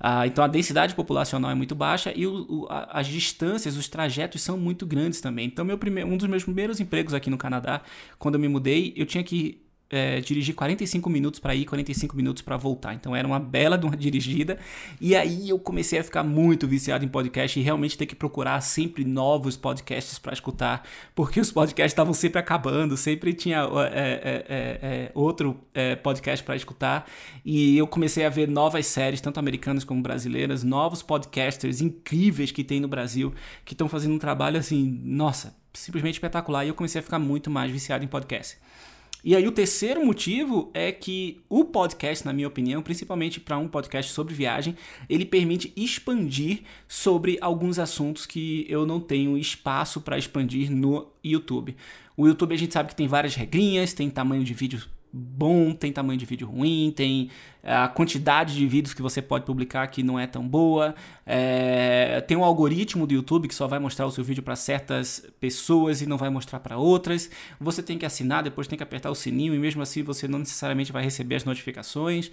Ah, 0.00 0.26
então 0.26 0.44
a 0.44 0.48
densidade 0.48 0.94
populacional 0.94 1.50
é 1.50 1.54
muito 1.54 1.74
baixa 1.74 2.12
e 2.14 2.26
o, 2.26 2.46
o, 2.48 2.66
as 2.68 3.06
distâncias, 3.06 3.76
os 3.76 3.88
trajetos 3.88 4.42
são 4.42 4.58
muito 4.58 4.84
grandes 4.86 5.20
também. 5.20 5.46
Então 5.46 5.64
meu 5.64 5.78
primeiro, 5.78 6.10
um 6.10 6.16
dos 6.16 6.28
meus 6.28 6.44
primeiros 6.44 6.78
empregos 6.80 7.14
aqui 7.14 7.30
no 7.30 7.38
Canadá, 7.38 7.80
quando 8.18 8.34
eu 8.34 8.40
me 8.40 8.48
mudei, 8.48 8.92
eu 8.96 9.06
tinha 9.06 9.24
que 9.24 9.63
é, 9.90 10.20
dirigir 10.20 10.54
45 10.54 11.08
minutos 11.08 11.38
para 11.38 11.54
ir, 11.54 11.64
45 11.64 12.16
minutos 12.16 12.42
para 12.42 12.56
voltar. 12.56 12.94
Então 12.94 13.14
era 13.14 13.26
uma 13.26 13.38
bela 13.38 13.76
de 13.76 13.86
uma 13.86 13.96
dirigida. 13.96 14.58
E 15.00 15.14
aí 15.14 15.48
eu 15.48 15.58
comecei 15.58 15.98
a 15.98 16.04
ficar 16.04 16.22
muito 16.22 16.66
viciado 16.66 17.04
em 17.04 17.08
podcast 17.08 17.58
e 17.58 17.62
realmente 17.62 17.96
ter 17.96 18.06
que 18.06 18.14
procurar 18.14 18.60
sempre 18.60 19.04
novos 19.04 19.56
podcasts 19.56 20.18
para 20.18 20.32
escutar, 20.32 20.86
porque 21.14 21.40
os 21.40 21.52
podcasts 21.52 21.92
estavam 21.92 22.14
sempre 22.14 22.38
acabando, 22.38 22.96
sempre 22.96 23.32
tinha 23.32 23.58
é, 23.58 23.98
é, 23.98 24.46
é, 24.48 24.78
é 24.82 25.12
outro 25.14 25.60
é, 25.72 25.94
podcast 25.96 26.44
para 26.44 26.56
escutar. 26.56 27.08
E 27.44 27.76
eu 27.76 27.86
comecei 27.86 28.24
a 28.24 28.30
ver 28.30 28.48
novas 28.48 28.86
séries, 28.86 29.20
tanto 29.20 29.38
americanas 29.38 29.84
como 29.84 30.02
brasileiras, 30.02 30.64
novos 30.64 31.02
podcasters 31.02 31.80
incríveis 31.80 32.50
que 32.50 32.64
tem 32.64 32.80
no 32.80 32.88
Brasil, 32.88 33.32
que 33.64 33.74
estão 33.74 33.88
fazendo 33.88 34.14
um 34.14 34.18
trabalho 34.18 34.58
assim, 34.58 35.00
nossa, 35.04 35.54
simplesmente 35.72 36.14
espetacular. 36.14 36.64
E 36.64 36.68
eu 36.68 36.74
comecei 36.74 37.00
a 37.00 37.02
ficar 37.02 37.18
muito 37.18 37.50
mais 37.50 37.70
viciado 37.70 38.04
em 38.04 38.08
podcast. 38.08 38.58
E 39.24 39.34
aí 39.34 39.48
o 39.48 39.52
terceiro 39.52 40.04
motivo 40.04 40.70
é 40.74 40.92
que 40.92 41.40
o 41.48 41.64
podcast, 41.64 42.26
na 42.26 42.32
minha 42.32 42.46
opinião, 42.46 42.82
principalmente 42.82 43.40
para 43.40 43.56
um 43.56 43.66
podcast 43.66 44.12
sobre 44.12 44.34
viagem, 44.34 44.76
ele 45.08 45.24
permite 45.24 45.72
expandir 45.74 46.60
sobre 46.86 47.38
alguns 47.40 47.78
assuntos 47.78 48.26
que 48.26 48.66
eu 48.68 48.84
não 48.84 49.00
tenho 49.00 49.38
espaço 49.38 50.02
para 50.02 50.18
expandir 50.18 50.70
no 50.70 51.08
YouTube. 51.24 51.74
O 52.14 52.28
YouTube 52.28 52.54
a 52.54 52.58
gente 52.58 52.74
sabe 52.74 52.90
que 52.90 52.94
tem 52.94 53.08
várias 53.08 53.34
regrinhas, 53.34 53.94
tem 53.94 54.10
tamanho 54.10 54.44
de 54.44 54.52
vídeo 54.52 54.82
bom, 55.16 55.72
tem 55.72 55.92
tamanho 55.92 56.18
de 56.18 56.26
vídeo 56.26 56.48
ruim, 56.48 56.92
tem 56.94 57.30
a 57.62 57.86
quantidade 57.86 58.52
de 58.56 58.66
vídeos 58.66 58.92
que 58.92 59.00
você 59.00 59.22
pode 59.22 59.44
publicar 59.44 59.86
que 59.86 60.02
não 60.02 60.18
é 60.18 60.26
tão 60.26 60.46
boa, 60.46 60.92
é, 61.24 62.20
tem 62.22 62.36
um 62.36 62.42
algoritmo 62.42 63.06
do 63.06 63.14
YouTube 63.14 63.46
que 63.46 63.54
só 63.54 63.68
vai 63.68 63.78
mostrar 63.78 64.06
o 64.06 64.10
seu 64.10 64.24
vídeo 64.24 64.42
para 64.42 64.56
certas 64.56 65.24
pessoas 65.38 66.02
e 66.02 66.06
não 66.06 66.18
vai 66.18 66.30
mostrar 66.30 66.58
para 66.58 66.76
outras. 66.76 67.30
Você 67.60 67.80
tem 67.80 67.96
que 67.96 68.04
assinar, 68.04 68.42
depois 68.42 68.66
tem 68.66 68.76
que 68.76 68.82
apertar 68.82 69.08
o 69.08 69.14
sininho 69.14 69.54
e 69.54 69.58
mesmo 69.58 69.82
assim 69.82 70.02
você 70.02 70.26
não 70.26 70.40
necessariamente 70.40 70.90
vai 70.90 71.04
receber 71.04 71.36
as 71.36 71.44
notificações. 71.44 72.28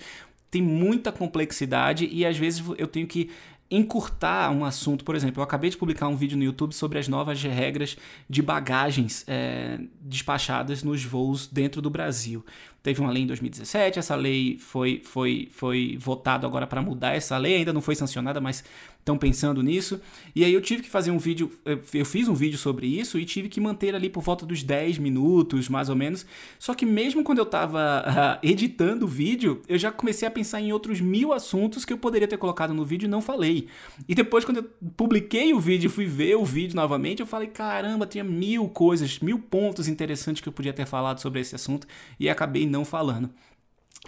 Tem 0.50 0.62
muita 0.62 1.12
complexidade 1.12 2.10
e 2.12 2.26
às 2.26 2.36
vezes 2.36 2.64
eu 2.80 2.88
tenho 2.88 3.06
que 3.06 3.30
encurtar 3.72 4.52
um 4.52 4.66
assunto. 4.66 5.06
Por 5.06 5.16
exemplo, 5.16 5.40
eu 5.40 5.44
acabei 5.44 5.70
de 5.70 5.78
publicar 5.78 6.10
um 6.10 6.16
vídeo 6.16 6.38
no 6.38 6.44
YouTube 6.44 6.76
sobre 6.76 7.00
as 7.00 7.08
novas 7.08 7.42
regras 7.42 7.98
de 8.30 8.42
bagagens 8.42 9.24
é, 9.28 9.80
despachadas 10.02 10.84
nos 10.84 11.06
voos 11.06 11.48
dentro 11.48 11.82
do 11.82 11.90
Brasil. 11.90 12.46
Teve 12.84 13.00
uma 13.00 13.12
lei 13.12 13.24
em 13.24 13.28
2017, 13.28 14.00
essa 14.00 14.16
lei 14.16 14.58
foi, 14.60 15.02
foi, 15.06 15.50
foi 15.52 15.98
votado 16.00 16.48
agora 16.48 16.66
para 16.66 16.82
mudar 16.82 17.14
essa 17.14 17.38
lei, 17.38 17.58
ainda 17.58 17.72
não 17.72 17.82
foi 17.82 17.94
sancionada, 17.94 18.42
mas 18.42 18.64
estão 19.02 19.18
pensando 19.18 19.62
nisso. 19.62 20.00
E 20.36 20.46
aí 20.46 20.54
eu 20.54 20.62
tive 20.62 20.84
que 20.84 20.90
fazer 20.90 21.12
um 21.12 21.18
vídeo, 21.18 21.52
eu 21.66 22.06
fiz 22.06 22.28
um 22.28 22.34
vídeo 22.34 22.58
sobre 22.58 22.88
isso 22.88 23.20
e 23.20 23.26
tive 23.26 23.50
que 23.50 23.60
manter 23.60 23.94
ali 23.94 24.10
por 24.10 24.24
volta 24.24 24.46
dos 24.46 24.64
10 24.64 24.98
minutos, 24.98 25.68
mais 25.68 25.90
ou 25.90 25.96
menos. 25.96 26.26
Só 26.58 26.74
que 26.74 26.86
mesmo 26.86 27.24
quando 27.24 27.40
eu 27.40 27.44
estava 27.44 28.40
uh, 28.42 28.48
editando 28.48 29.06
o 29.06 29.08
vídeo, 29.08 29.62
eu 29.68 29.78
já 29.78 29.92
comecei 29.92 30.28
a 30.28 30.32
pensar 30.32 30.62
em 30.62 30.72
outros 30.72 31.02
mil 31.02 31.34
assuntos 31.34 31.84
que 31.84 31.94
eu 31.94 31.98
poderia 31.98 32.28
ter 32.28 32.38
colocado 32.38 32.74
no 32.74 32.86
vídeo 32.86 33.06
e 33.06 33.10
não 33.10 33.22
falei. 33.22 33.68
E 34.08 34.16
depois, 34.16 34.46
quando 34.46 34.58
eu 34.58 34.70
publiquei 34.96 35.54
o 35.54 35.60
vídeo 35.60 35.88
e 35.88 35.90
fui 35.90 36.06
ver 36.06 36.36
o 36.36 36.46
vídeo 36.46 36.76
novamente, 36.76 37.20
eu 37.20 37.28
falei: 37.28 37.48
caramba, 37.48 38.06
tinha 38.06 38.24
mil 38.24 38.68
coisas, 38.70 39.20
mil 39.20 39.40
pontos 39.40 39.88
interessantes 39.88 40.42
que 40.42 40.50
eu 40.50 40.54
podia 40.54 40.74
ter 40.74 40.86
falado 40.86 41.20
sobre 41.20 41.42
esse 41.42 41.56
assunto 41.56 41.88
e 42.20 42.30
acabei 42.30 42.66
não 42.72 42.86
falando. 42.86 43.30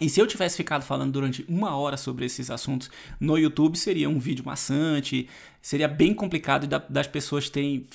E 0.01 0.10
se 0.10 0.20
eu 0.20 0.25
tivesse 0.25 0.58
ficado 0.58 0.84
falando 0.84 1.12
durante 1.12 1.46
uma 1.48 1.75
hora 1.77 1.98
sobre 1.98 2.25
esses 2.25 2.50
assuntos 2.50 2.89
no 3.20 3.38
YouTube, 3.38 3.77
seria 3.77 4.10
um 4.10 4.17
vídeo 4.17 4.43
maçante, 4.43 5.29
seria 5.63 5.88
bem 5.88 6.13
complicado 6.13 6.67
das 6.89 7.08
pessoas 7.08 7.50
terem, 7.50 7.88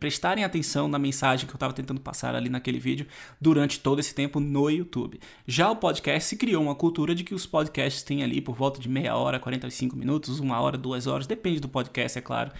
prestarem 0.00 0.42
atenção 0.42 0.88
na 0.88 0.98
mensagem 0.98 1.46
que 1.46 1.52
eu 1.52 1.56
estava 1.56 1.74
tentando 1.74 2.00
passar 2.00 2.34
ali 2.34 2.48
naquele 2.48 2.78
vídeo 2.78 3.06
durante 3.38 3.78
todo 3.78 3.98
esse 3.98 4.14
tempo 4.14 4.40
no 4.40 4.70
YouTube. 4.70 5.20
Já 5.46 5.70
o 5.70 5.76
podcast 5.76 6.30
se 6.30 6.36
criou 6.38 6.62
uma 6.62 6.74
cultura 6.74 7.14
de 7.14 7.22
que 7.22 7.34
os 7.34 7.44
podcasts 7.44 8.02
têm 8.02 8.22
ali 8.22 8.40
por 8.40 8.56
volta 8.56 8.80
de 8.80 8.88
meia 8.88 9.14
hora, 9.14 9.38
45 9.38 9.94
minutos, 9.96 10.40
uma 10.40 10.58
hora, 10.62 10.78
duas 10.78 11.06
horas, 11.06 11.26
depende 11.26 11.60
do 11.60 11.68
podcast, 11.68 12.18
é 12.18 12.22
claro. 12.22 12.52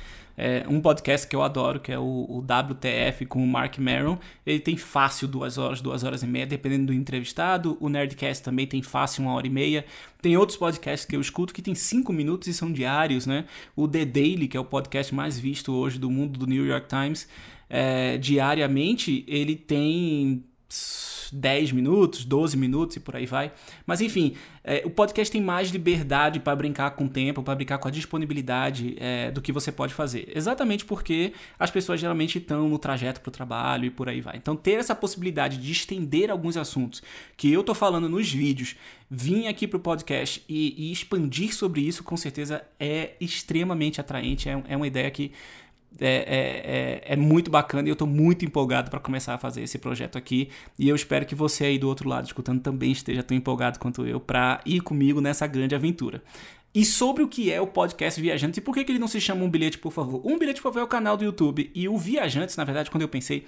É, 0.43 0.65
um 0.69 0.81
podcast 0.81 1.27
que 1.29 1.37
eu 1.37 1.43
adoro, 1.43 1.79
que 1.81 1.93
é 1.93 1.99
o, 1.99 2.03
o, 2.03 2.39
WTF 2.39 3.27
com 3.27 3.45
o 3.45 3.47
Mark 3.47 3.77
Maron. 3.79 4.19
Ele 4.47 4.59
tem 4.59 4.75
fácil 4.75 5.29
duas 5.29 5.59
horas, 5.59 5.83
duas 5.83 6.03
horas 6.03 6.23
e 6.23 6.27
meia, 6.27 6.47
dependendo 6.47 6.87
do 6.87 6.95
entrevistado. 6.95 7.77
O 7.79 7.91
Nerdcast 7.91 8.43
também 8.43 8.67
tem 8.67 8.81
fácil 8.81 9.23
uma 9.23 9.35
hora 9.35 9.47
e 9.47 9.51
meia. 9.51 9.85
Tem 10.23 10.39
outros 10.39 10.57
podcasts 10.57 11.07
que 11.07 11.15
eu 11.15 11.21
escuto 11.21 11.53
que 11.53 11.61
tem 11.61 11.75
cinco 11.75 12.11
minutos 12.11 12.49
e 12.49 12.55
são 12.55 12.73
diários, 12.73 13.27
né? 13.27 13.45
O 13.77 13.87
The 13.87 14.07
Daily, 14.07 14.49
que 14.51 14.57
é 14.57 14.61
o 14.61 14.65
podcast 14.65 15.15
mais 15.15 15.39
visto 15.39 15.73
hoje 15.73 15.99
do 15.99 16.11
mundo 16.11 16.39
do 16.39 16.47
New 16.47 16.67
York 16.67 16.89
Times, 16.89 17.29
é, 17.69 18.19
diariamente 18.19 19.25
ele 19.29 19.55
tem 19.55 20.45
10 21.33 21.73
minutos, 21.73 22.25
12 22.25 22.57
minutos 22.57 22.97
e 22.97 23.01
por 23.01 23.17
aí 23.17 23.27
vai. 23.27 23.53
Mas 23.87 24.01
enfim, 24.01 24.35
é, 24.63 24.83
o 24.85 24.91
podcast 24.91 25.31
tem 25.33 25.41
mais 25.41 25.71
liberdade 25.71 26.41
para 26.41 26.55
brincar 26.55 26.91
com 26.91 27.05
o 27.05 27.09
tempo, 27.09 27.43
para 27.43 27.55
brincar 27.55 27.79
com 27.79 27.89
a 27.89 27.91
disponibilidade 27.91 28.97
é, 28.99 29.31
do 29.31 29.41
que 29.41 29.53
você 29.53 29.73
pode 29.73 29.95
fazer. 29.95 30.31
Exatamente 30.35 30.85
porque 30.85 31.33
as 31.59 31.71
pessoas 31.71 32.01
geralmente 32.01 32.39
estão 32.39 32.69
no 32.69 32.79
trajeto 32.79 33.21
para 33.21 33.29
o 33.29 33.33
trabalho 33.33 33.87
e 33.87 33.91
por 33.91 34.09
aí 34.09 34.21
vai. 34.21 34.37
Então, 34.37 34.55
ter 34.57 34.79
essa 34.79 34.95
possibilidade 34.95 35.57
de 35.57 35.73
estender 35.73 36.31
alguns 36.31 36.57
assuntos 36.57 37.03
que 37.37 37.51
eu 37.51 37.63
tô 37.63 37.75
falando 37.75 38.09
nos 38.09 38.31
vídeos, 38.31 38.77
vir 39.11 39.49
aqui 39.49 39.67
para 39.67 39.77
o 39.77 39.81
podcast 39.81 40.45
e, 40.49 40.75
e, 40.77 40.93
expandir 40.93 41.55
sobre 41.55 41.81
isso, 41.81 42.05
com 42.05 42.17
certeza 42.17 42.63
é 42.79 43.15
extremamente 43.21 44.01
atraente. 44.01 44.49
É, 44.49 44.63
é 44.69 44.77
uma 44.77 44.87
ideia 44.87 45.11
que 45.11 45.33
é, 45.99 46.07
é, 46.07 47.11
é, 47.11 47.15
é, 47.15 47.17
muito 47.17 47.51
bacana 47.51 47.89
e 47.89 47.91
eu 47.91 47.95
estou 47.95 48.07
muito 48.07 48.45
empolgado 48.45 48.91
para 48.91 49.01
começar 49.01 49.35
a 49.35 49.39
fazer 49.39 49.63
esse 49.63 49.79
projeto 49.79 50.17
aqui. 50.17 50.51
E 50.79 50.89
eu 50.89 50.97
espero 50.97 51.27
que 51.27 51.35
você 51.35 51.65
aí 51.65 51.79
do 51.79 51.89
outro 51.89 52.09
lado 52.09 52.27
escutando 52.27 52.61
também 52.61 52.93
esteja 52.93 53.23
tão 53.23 53.37
empolgado 53.37 53.79
quanto 53.79 54.07
eu 54.07 54.21
para 54.21 54.61
ir 54.65 54.81
comigo 54.81 55.21
nessa 55.21 55.47
grande 55.47 55.75
aventura. 55.75 56.23
E 56.73 56.85
sobre 56.85 57.23
o 57.23 57.29
que 57.29 57.53
é 57.53 57.61
o 57.61 57.67
podcast 57.67 58.21
Viajantes 58.21 58.59
e 58.59 58.61
por 58.61 58.75
que, 58.75 58.85
que 58.85 58.93
ele 58.93 58.99
não 58.99 59.09
se 59.09 59.21
chama 59.21 59.45
Um 59.45 59.51
Bilhete, 59.51 59.79
por 59.79 59.91
favor? 59.91 60.23
Um 60.25 60.39
Bilhete, 60.39 60.63
por 60.63 60.69
favor, 60.69 60.81
é 60.81 60.85
o 60.85 60.89
canal 60.89 61.17
do 61.17 61.25
YouTube. 61.25 61.69
E 61.75 61.89
o 61.89 61.99
Viajantes, 61.99 62.57
na 62.57 62.63
verdade, 62.63 62.91
quando 62.91 63.03
eu 63.03 63.09
pensei 63.09 63.45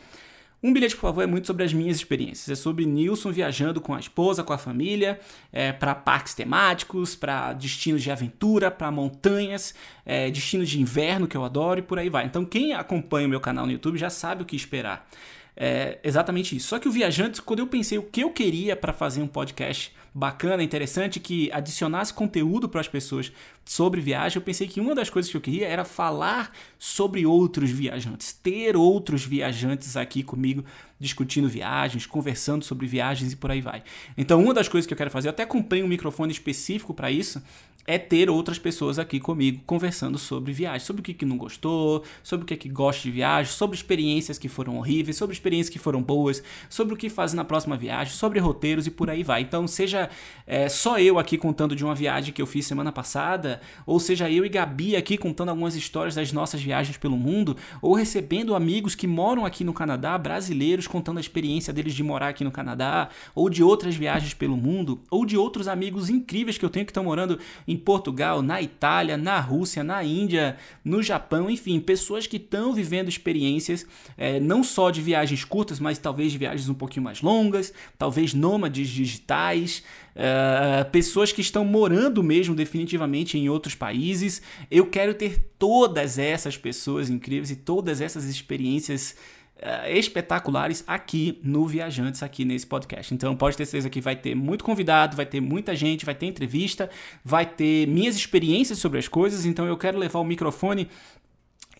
um 0.62 0.73
bilhete, 0.73 0.95
por 0.95 1.02
favor, 1.02 1.23
é 1.23 1.26
muito 1.26 1.47
sobre 1.49 1.64
as 1.64 1.73
minhas 1.73 1.97
experiências. 1.97 2.49
É 2.49 2.54
sobre 2.54 2.87
Nilson 2.87 3.33
viajando 3.33 3.81
com 3.81 3.94
a 3.94 3.98
esposa, 3.98 4.44
com 4.44 4.53
a 4.53 4.59
família, 4.59 5.18
é, 5.53 5.72
para 5.72 5.92
parques 5.92 6.35
temáticos, 6.35 7.16
para 7.16 7.53
destinos 7.53 8.01
de 8.01 8.11
aventura, 8.12 8.70
para 8.70 8.90
montanhas, 8.90 9.75
é, 10.07 10.31
destinos 10.31 10.70
de 10.70 10.81
inverno 10.81 11.27
que 11.27 11.37
eu 11.37 11.44
adoro 11.44 11.81
e 11.81 11.83
por 11.83 11.98
aí 11.98 12.09
vai. 12.09 12.27
Então, 12.27 12.44
quem 12.44 12.75
acompanha 12.75 13.27
o 13.27 13.31
meu 13.31 13.40
canal 13.40 13.66
no 13.66 13.72
YouTube 13.72 13.98
já 13.98 14.09
sabe 14.09 14.42
o 14.42 14.46
que 14.46 14.55
esperar. 14.55 15.09
É 15.57 15.98
exatamente 16.03 16.57
isso. 16.57 16.68
Só 16.68 16.79
que 16.79 16.88
o 16.88 16.92
Viajantes, 16.92 17.40
quando 17.40 17.59
eu 17.59 17.66
pensei 17.66 17.98
o 17.98 18.03
que 18.03 18.22
eu 18.22 18.31
queria 18.31 18.75
para 18.77 18.92
fazer 18.92 19.20
um 19.20 19.27
podcast 19.27 19.92
bacana, 20.14 20.62
interessante, 20.62 21.20
que 21.20 21.51
adicionasse 21.53 22.12
conteúdo 22.12 22.68
para 22.68 22.81
as 22.81 22.88
pessoas 22.88 23.33
sobre 23.64 24.01
viagem, 24.01 24.37
eu 24.37 24.42
pensei 24.42 24.66
que 24.66 24.81
uma 24.81 24.94
das 24.94 25.09
coisas 25.09 25.31
que 25.31 25.37
eu 25.37 25.40
queria 25.40 25.66
era 25.66 25.85
falar 25.85 26.53
sobre 26.79 27.25
outros 27.25 27.70
viajantes, 27.70 28.33
ter 28.33 28.77
outros 28.77 29.25
viajantes 29.25 29.96
aqui 29.96 30.22
comigo 30.22 30.64
discutindo 30.98 31.48
viagens, 31.48 32.07
conversando 32.07 32.64
sobre 32.64 32.87
viagens 32.87 33.33
e 33.33 33.37
por 33.37 33.51
aí 33.51 33.61
vai. 33.61 33.83
Então, 34.16 34.42
uma 34.42 34.55
das 34.55 34.68
coisas 34.68 34.87
que 34.87 34.92
eu 34.92 34.98
quero 34.98 35.11
fazer, 35.11 35.29
eu 35.29 35.33
até 35.33 35.44
comprei 35.44 35.83
um 35.83 35.88
microfone 35.88 36.33
específico 36.33 36.94
para 36.94 37.11
isso, 37.11 37.42
é 37.87 37.98
ter 37.98 38.31
outras 38.31 38.59
pessoas 38.59 38.98
aqui 38.98 39.18
comigo 39.18 39.62
conversando 39.66 40.16
sobre 40.16 40.53
viagem, 40.53 40.87
sobre 40.87 41.01
o 41.01 41.03
que, 41.03 41.12
que 41.12 41.27
não 41.27 41.37
gostou, 41.37 42.05
sobre 42.22 42.44
o 42.44 42.46
que, 42.46 42.57
que 42.57 42.68
gosta 42.68 43.03
de 43.03 43.11
viagem, 43.11 43.53
sobre 43.53 43.77
experiências 43.77 44.38
que 44.38 44.48
foram 44.48 44.77
horríveis, 44.77 45.16
sobre 45.16 45.35
experiências 45.35 45.68
que 45.68 45.79
foram 45.79 46.01
boas, 46.01 46.42
sobre 46.70 46.94
o 46.94 46.96
que 46.96 47.09
fazer 47.09 47.37
na 47.37 47.44
próxima 47.44 47.77
viagem, 47.77 48.14
sobre 48.14 48.38
roteiros 48.38 48.87
e 48.87 48.90
por 48.90 49.11
aí 49.11 49.25
vai. 49.25 49.42
Então, 49.42 49.66
seja 49.66 50.09
é, 50.46 50.68
só 50.68 50.98
eu 50.98 51.18
aqui 51.18 51.37
contando 51.37 51.75
de 51.75 51.85
uma 51.85 51.94
viagem 51.94 52.33
que 52.33 52.40
eu 52.40 52.46
fiz 52.46 52.66
semana 52.66 52.92
passada, 52.92 53.52
ou 53.87 53.99
seja 53.99 54.31
eu 54.31 54.45
e 54.45 54.49
Gabi 54.49 54.97
aqui 54.97 55.17
contando 55.17 55.51
algumas 55.51 55.75
histórias 55.75 56.15
das 56.15 56.33
nossas 56.33 56.62
viagens 56.62 56.97
pelo 56.97 57.17
mundo, 57.17 57.57
ou 57.81 57.95
recebendo 57.95 58.55
amigos 58.55 58.95
que 58.95 59.07
moram 59.07 59.45
aqui 59.45 59.65
no 59.65 59.73
Canadá, 59.73 60.17
brasileiros 60.19 60.87
contando 60.87 61.19
a 61.19 61.21
experiência 61.21 61.73
deles 61.73 61.95
de 61.95 62.03
morar 62.03 62.29
aqui 62.29 62.45
no 62.45 62.51
Canadá, 62.51 63.09
ou 63.35 63.49
de 63.49 63.62
outras 63.62 63.95
viagens 63.95 64.35
pelo 64.35 64.57
mundo, 64.57 65.01
ou 65.11 65.25
de 65.25 65.37
outros 65.37 65.69
amigos 65.69 66.09
incríveis 66.09 66.59
que 66.59 66.65
eu 66.65 66.71
tenho 66.71 66.87
que 66.87 66.91
estão 66.91 67.05
morando 67.05 67.38
em 67.67 67.77
Portugal, 67.77 68.43
na 68.43 68.61
Itália, 68.61 69.17
na 69.17 69.38
Rússia, 69.41 69.83
na 69.83 70.03
Índia, 70.05 70.57
no 70.85 71.03
Japão, 71.03 71.51
enfim, 71.51 71.81
pessoas 71.81 72.27
que 72.27 72.37
estão 72.37 72.73
vivendo 72.73 73.09
experiências 73.09 73.87
é, 74.17 74.41
não 74.41 74.62
só 74.62 74.91
de 74.91 75.01
viagens 75.01 75.45
curtas, 75.45 75.81
mas 75.81 75.99
talvez 75.99 76.33
de 76.33 76.38
viagens 76.38 76.69
um 76.69 76.75
pouquinho 76.75 77.05
mais 77.05 77.21
longas, 77.21 77.73
talvez 77.99 78.35
nômades 78.35 78.88
digitais, 78.88 79.83
é, 80.15 80.85
pessoas 80.85 81.33
que 81.33 81.41
estão 81.41 81.65
morando 81.65 82.23
mesmo 82.23 82.55
definitivamente 82.55 83.38
em 83.38 83.41
outros 83.48 83.74
países. 83.74 84.42
Eu 84.70 84.87
quero 84.87 85.14
ter 85.14 85.52
todas 85.59 86.18
essas 86.18 86.57
pessoas 86.57 87.11
incríveis 87.11 87.50
e 87.50 87.57
todas 87.57 88.00
essas 88.00 88.24
experiências 88.24 89.16
uh, 89.62 89.88
espetaculares 89.90 90.83
aqui 90.87 91.40
no 91.42 91.66
Viajantes, 91.66 92.22
aqui 92.22 92.44
nesse 92.44 92.66
podcast. 92.66 93.14
Então 93.14 93.37
pode 93.37 93.57
ter 93.57 93.64
certeza 93.64 93.88
que 93.88 94.00
vai 94.00 94.16
ter 94.16 94.35
muito 94.35 94.64
convidado, 94.64 95.16
vai 95.16 95.26
ter 95.26 95.40
muita 95.40 95.74
gente, 95.74 96.05
vai 96.05 96.14
ter 96.14 96.26
entrevista, 96.26 96.90
vai 97.24 97.46
ter 97.46 97.87
minhas 97.87 98.16
experiências 98.16 98.78
sobre 98.78 98.98
as 98.98 99.09
coisas. 99.09 99.46
Então 99.46 99.66
eu 99.66 99.76
quero 99.76 99.98
levar 99.98 100.18
o 100.18 100.24
microfone 100.24 100.88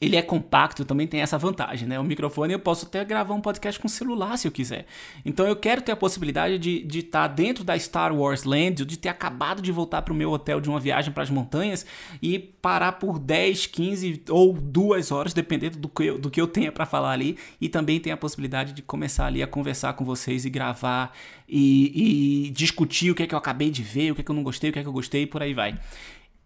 ele 0.03 0.17
é 0.17 0.23
compacto, 0.23 0.85
também 0.85 1.07
tem 1.07 1.21
essa 1.21 1.38
vantagem, 1.38 1.87
né? 1.87 1.97
O 2.01 2.03
microfone 2.03 2.53
eu 2.53 2.59
posso 2.59 2.87
até 2.87 3.05
gravar 3.05 3.35
um 3.35 3.41
podcast 3.41 3.79
com 3.81 3.87
celular 3.87 4.37
se 4.37 4.49
eu 4.49 4.51
quiser. 4.51 4.85
Então 5.25 5.47
eu 5.47 5.55
quero 5.55 5.81
ter 5.81 5.93
a 5.93 5.97
possibilidade 5.97 6.59
de 6.59 6.81
estar 6.81 6.88
de 6.88 7.03
tá 7.05 7.29
dentro 7.29 7.62
da 7.62 7.79
Star 7.79 8.12
Wars 8.12 8.43
Land, 8.43 8.85
de 8.85 8.97
ter 8.97 9.09
acabado 9.09 9.62
de 9.62 9.71
voltar 9.71 10.03
para 10.03 10.12
o 10.12 10.17
meu 10.17 10.33
hotel 10.33 10.61
de 10.61 10.69
uma 10.69 10.81
viagem 10.81 11.12
para 11.12 11.23
as 11.23 11.31
montanhas 11.31 11.87
e 12.21 12.37
parar 12.37 12.93
por 12.93 13.21
10, 13.21 13.67
15 13.67 14.23
ou 14.29 14.55
2 14.55 15.12
horas, 15.12 15.33
dependendo 15.33 15.79
do 15.79 15.88
que 15.88 16.03
eu, 16.03 16.19
do 16.19 16.31
que 16.31 16.41
eu 16.41 16.49
tenha 16.49 16.73
para 16.73 16.85
falar 16.85 17.12
ali. 17.12 17.38
E 17.61 17.69
também 17.69 18.01
tem 18.01 18.12
a 18.12 18.17
possibilidade 18.17 18.73
de 18.73 18.83
começar 18.83 19.27
ali 19.27 19.41
a 19.41 19.47
conversar 19.47 19.93
com 19.93 20.05
vocês 20.05 20.45
e 20.45 20.51
gravar 20.51 21.17
e, 21.49 22.47
e 22.47 22.51
discutir 22.51 23.12
o 23.12 23.15
que 23.15 23.23
é 23.23 23.27
que 23.29 23.35
eu 23.37 23.38
acabei 23.38 23.71
de 23.71 23.85
ver, 23.85 24.11
o 24.11 24.17
que 24.17 24.23
é 24.23 24.25
que 24.25 24.31
eu 24.33 24.35
não 24.35 24.43
gostei, 24.43 24.71
o 24.71 24.73
que 24.73 24.81
é 24.81 24.83
que 24.83 24.88
eu 24.88 24.93
gostei 24.93 25.23
e 25.23 25.27
por 25.27 25.43
aí 25.43 25.55
vai. 25.55 25.79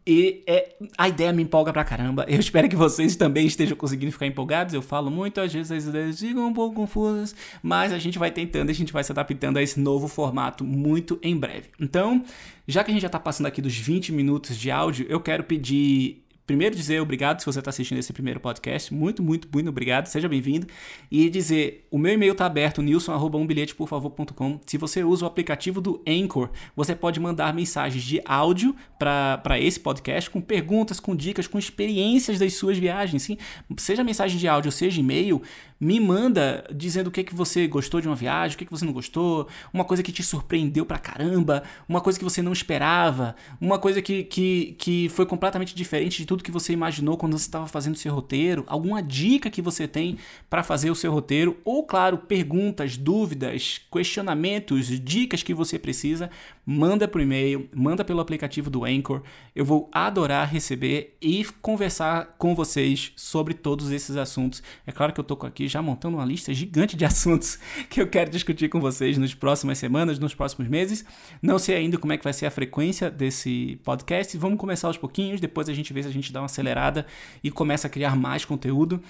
E 0.07 0.45
é, 0.47 0.77
a 0.97 1.09
ideia 1.09 1.33
me 1.33 1.42
empolga 1.42 1.73
pra 1.73 1.83
caramba. 1.83 2.25
Eu 2.29 2.38
espero 2.40 2.69
que 2.69 2.77
vocês 2.77 3.16
também 3.16 3.47
estejam 3.47 3.77
conseguindo 3.77 4.12
ficar 4.12 4.27
empolgados. 4.27 4.73
Eu 4.73 4.83
falo 4.83 5.11
muito, 5.11 5.40
às 5.40 5.53
vezes 5.53 5.73
as 5.73 5.85
ideias 5.87 6.21
ficam 6.21 6.47
um 6.47 6.53
pouco 6.53 6.77
confusas, 6.77 7.35
mas 7.62 7.92
a 7.92 7.99
gente 7.99 8.19
vai 8.19 8.31
tentando, 8.31 8.71
a 8.71 8.73
gente 8.73 8.92
vai 8.92 9.03
se 9.03 9.11
adaptando 9.11 9.57
a 9.57 9.62
esse 9.62 9.81
novo 9.81 10.07
formato 10.07 10.64
muito 10.64 11.19
em 11.23 11.37
breve. 11.37 11.71
Então, 11.81 12.23
já 12.69 12.85
que 12.85 12.90
a 12.90 12.95
gente 12.95 13.03
já 13.03 13.09
tá 13.09 13.19
passando 13.19 13.47
aqui 13.47 13.61
dos 13.61 13.77
20 13.77 14.12
minutos 14.12 14.57
de 14.57 14.71
áudio, 14.71 15.07
eu 15.09 15.21
quero 15.21 15.42
pedir 15.42 16.26
primeiro 16.47 16.77
dizer 16.77 17.01
obrigado 17.01 17.41
se 17.41 17.47
você 17.47 17.59
está 17.59 17.71
assistindo 17.71 17.99
esse 17.99 18.13
primeiro 18.13 18.39
podcast. 18.39 18.95
Muito, 18.95 19.23
muito, 19.23 19.49
muito 19.53 19.69
obrigado. 19.69 20.07
Seja 20.07 20.29
bem-vindo. 20.29 20.67
E 21.11 21.29
dizer, 21.29 21.87
o 21.91 21.99
meu 21.99 22.13
e-mail 22.13 22.33
está 22.33 22.47
aberto, 22.47 22.81
nilson.umbilheteporfavor.com. 22.81 24.61
Se 24.65 24.79
você 24.79 25.03
usa 25.03 25.25
o 25.25 25.29
aplicativo 25.29 25.81
do 25.81 26.03
Anchor, 26.07 26.51
você 26.77 26.95
pode 26.95 27.19
mandar 27.19 27.53
mensagens 27.53 28.05
de 28.05 28.21
áudio 28.25 28.77
para 28.99 29.59
esse 29.59 29.81
podcast 29.81 30.31
com 30.31 30.41
perguntas, 30.41 31.01
com 31.01 31.17
dicas, 31.17 31.49
com 31.49 31.59
experiências 31.59 32.39
das 32.39 32.55
suas 32.55 32.79
viagens. 32.79 33.25
Sim? 33.25 33.37
Seja 33.77 34.05
mensagem 34.05 34.39
de 34.39 34.47
áudio, 34.47 34.71
seja 34.71 35.01
e-mail, 35.01 35.43
me 35.81 36.01
manda 36.01 36.65
dizendo 36.75 37.09
o 37.09 37.11
que, 37.11 37.23
que 37.23 37.35
você 37.35 37.67
gostou 37.67 38.01
de 38.01 38.09
uma 38.09 38.17
viagem, 38.17 38.55
o 38.55 38.59
que, 38.59 38.65
que 38.65 38.71
você 38.71 38.85
não 38.85 38.93
gostou, 38.93 39.47
uma 39.73 39.85
coisa 39.85 40.03
que 40.03 40.11
te 40.11 40.23
surpreendeu 40.23 40.87
pra 40.87 40.99
caramba, 40.99 41.63
uma 41.89 42.01
coisa 42.01 42.19
que 42.19 42.25
você 42.25 42.41
não 42.41 42.53
esperava, 42.53 43.37
uma 43.61 43.79
coisa 43.79 44.01
que, 44.01 44.25
que, 44.25 44.77
que 44.79 45.09
foi 45.11 45.27
completamente 45.27 45.75
diferente 45.75 46.19
de 46.19 46.27
tudo 46.27 46.36
que 46.42 46.51
você 46.51 46.72
imaginou 46.72 47.16
quando 47.16 47.38
você 47.38 47.46
estava 47.46 47.66
fazendo 47.66 47.96
seu 47.96 48.14
roteiro, 48.14 48.64
alguma 48.66 49.03
dica 49.03 49.51
que 49.51 49.62
você 49.62 49.87
tem 49.87 50.18
para 50.49 50.62
fazer 50.62 50.90
o 50.90 50.94
seu 50.94 51.12
roteiro, 51.12 51.57
ou, 51.64 51.85
claro, 51.85 52.18
perguntas, 52.18 52.96
dúvidas, 52.96 53.81
questionamentos, 53.92 54.87
dicas 55.01 55.42
que 55.42 55.55
você 55.55 55.79
precisa, 55.79 56.31
manda 56.64 57.07
por 57.07 57.20
e-mail, 57.20 57.68
manda 57.75 58.05
pelo 58.05 58.20
aplicativo 58.20 58.68
do 58.68 58.85
Anchor. 58.85 59.22
Eu 59.55 59.64
vou 59.64 59.88
adorar 59.92 60.51
receber 60.51 61.16
e 61.22 61.44
conversar 61.62 62.35
com 62.38 62.55
vocês 62.55 63.12
sobre 63.16 63.55
todos 63.55 63.90
esses 63.90 64.16
assuntos. 64.16 64.62
É 64.87 64.92
claro 64.92 65.12
que 65.12 65.20
eu 65.20 65.25
tô 65.25 65.35
aqui 65.46 65.68
já 65.68 65.81
montando 65.81 66.16
uma 66.16 66.25
lista 66.25 66.53
gigante 66.53 66.96
de 66.96 67.05
assuntos 67.07 67.59
que 67.88 68.01
eu 68.01 68.09
quero 68.09 68.31
discutir 68.31 68.68
com 68.68 68.81
vocês 68.81 69.16
nas 69.18 69.35
próximas 69.35 69.79
semanas, 69.79 70.18
nos 70.18 70.35
próximos 70.35 70.68
meses. 70.68 71.05
Não 71.40 71.59
sei 71.59 71.77
ainda 71.77 71.99
como 71.99 72.12
é 72.12 72.18
que 72.18 72.25
vai 72.25 72.33
ser 72.33 72.46
a 72.46 72.51
frequência 72.51 73.11
desse 73.11 73.79
podcast. 73.85 74.37
Vamos 74.37 74.59
começar 74.59 74.88
aos 74.88 74.99
pouquinhos, 74.99 75.40
depois 75.40 75.68
a 75.68 75.75
gente 75.75 75.92
vê 75.92 76.03
se 76.03 76.09
a 76.09 76.12
gente 76.12 76.26
dá 76.33 76.41
uma 76.41 76.47
acelerada 76.47 77.07
e 77.43 77.51
começa 77.51 77.87
a 77.87 77.91
criar 77.91 78.17
mais 78.17 78.45
conteúdo. 78.45 79.03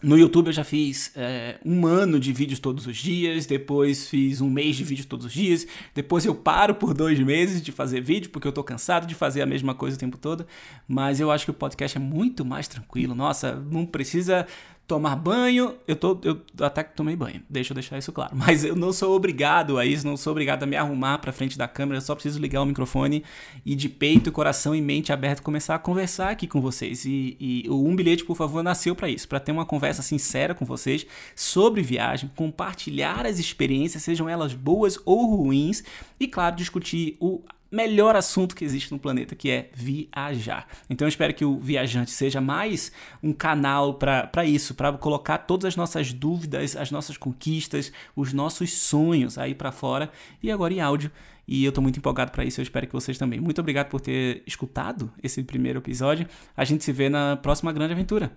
No 0.00 0.16
YouTube 0.16 0.46
eu 0.46 0.52
já 0.52 0.62
fiz 0.62 1.10
é, 1.16 1.58
um 1.64 1.84
ano 1.84 2.20
de 2.20 2.32
vídeos 2.32 2.60
todos 2.60 2.86
os 2.86 2.96
dias, 2.96 3.46
depois 3.46 4.08
fiz 4.08 4.40
um 4.40 4.48
mês 4.48 4.76
de 4.76 4.84
vídeos 4.84 5.06
todos 5.06 5.26
os 5.26 5.32
dias, 5.32 5.66
depois 5.92 6.24
eu 6.24 6.36
paro 6.36 6.76
por 6.76 6.94
dois 6.94 7.18
meses 7.18 7.60
de 7.60 7.72
fazer 7.72 8.00
vídeo, 8.00 8.30
porque 8.30 8.46
eu 8.46 8.52
tô 8.52 8.62
cansado 8.62 9.08
de 9.08 9.16
fazer 9.16 9.42
a 9.42 9.46
mesma 9.46 9.74
coisa 9.74 9.96
o 9.96 9.98
tempo 9.98 10.16
todo, 10.16 10.46
mas 10.86 11.18
eu 11.18 11.32
acho 11.32 11.44
que 11.44 11.50
o 11.50 11.54
podcast 11.54 11.98
é 11.98 12.00
muito 12.00 12.44
mais 12.44 12.68
tranquilo, 12.68 13.12
nossa, 13.12 13.56
não 13.56 13.84
precisa 13.84 14.46
tomar 14.88 15.14
banho, 15.16 15.74
eu, 15.86 15.94
tô, 15.94 16.18
eu 16.24 16.40
até 16.60 16.82
que 16.82 16.96
tomei 16.96 17.14
banho, 17.14 17.42
deixa 17.48 17.72
eu 17.72 17.74
deixar 17.74 17.98
isso 17.98 18.10
claro. 18.10 18.32
Mas 18.34 18.64
eu 18.64 18.74
não 18.74 18.90
sou 18.90 19.14
obrigado 19.14 19.76
a 19.76 19.84
isso, 19.84 20.06
não 20.06 20.16
sou 20.16 20.30
obrigado 20.30 20.62
a 20.62 20.66
me 20.66 20.76
arrumar 20.76 21.18
pra 21.18 21.30
frente 21.30 21.58
da 21.58 21.68
câmera, 21.68 21.98
eu 21.98 22.00
só 22.00 22.14
preciso 22.14 22.40
ligar 22.40 22.62
o 22.62 22.66
microfone 22.66 23.22
e 23.66 23.76
de 23.76 23.86
peito, 23.86 24.32
coração 24.32 24.74
e 24.74 24.80
mente 24.80 25.12
aberto 25.12 25.42
começar 25.42 25.74
a 25.74 25.78
conversar 25.78 26.30
aqui 26.30 26.46
com 26.46 26.60
vocês. 26.62 27.04
E, 27.04 27.36
e 27.38 27.68
o 27.68 27.86
Um 27.86 27.94
Bilhete, 27.94 28.24
por 28.24 28.34
favor, 28.34 28.62
nasceu 28.62 28.96
para 28.96 29.10
isso, 29.10 29.28
para 29.28 29.38
ter 29.38 29.52
uma 29.52 29.66
conversa 29.66 30.00
sincera 30.00 30.54
com 30.54 30.64
vocês 30.64 31.06
sobre 31.36 31.82
viagem, 31.82 32.30
compartilhar 32.34 33.26
as 33.26 33.38
experiências, 33.38 34.02
sejam 34.02 34.26
elas 34.26 34.54
boas 34.54 34.98
ou 35.04 35.36
ruins, 35.36 35.84
e 36.18 36.26
claro, 36.26 36.56
discutir 36.56 37.18
o 37.20 37.42
melhor 37.70 38.16
assunto 38.16 38.54
que 38.54 38.64
existe 38.64 38.92
no 38.92 38.98
planeta, 38.98 39.34
que 39.34 39.50
é 39.50 39.70
viajar. 39.74 40.66
Então 40.88 41.06
eu 41.06 41.08
espero 41.08 41.34
que 41.34 41.44
o 41.44 41.58
Viajante 41.58 42.10
seja 42.10 42.40
mais 42.40 42.90
um 43.22 43.32
canal 43.32 43.94
para 43.94 44.44
isso, 44.44 44.74
para 44.74 44.92
colocar 44.92 45.38
todas 45.38 45.66
as 45.66 45.76
nossas 45.76 46.12
dúvidas, 46.12 46.76
as 46.76 46.90
nossas 46.90 47.16
conquistas, 47.16 47.92
os 48.16 48.32
nossos 48.32 48.72
sonhos 48.72 49.38
aí 49.38 49.54
para 49.54 49.72
fora 49.72 50.10
e 50.42 50.50
agora 50.50 50.72
em 50.72 50.80
áudio. 50.80 51.10
E 51.46 51.64
eu 51.64 51.72
tô 51.72 51.80
muito 51.80 51.98
empolgado 51.98 52.30
para 52.30 52.44
isso, 52.44 52.60
eu 52.60 52.62
espero 52.62 52.86
que 52.86 52.92
vocês 52.92 53.16
também. 53.16 53.40
Muito 53.40 53.60
obrigado 53.60 53.88
por 53.88 54.00
ter 54.00 54.42
escutado 54.46 55.10
esse 55.22 55.42
primeiro 55.42 55.78
episódio. 55.78 56.26
A 56.54 56.64
gente 56.64 56.84
se 56.84 56.92
vê 56.92 57.08
na 57.08 57.36
próxima 57.36 57.72
grande 57.72 57.94
aventura. 57.94 58.32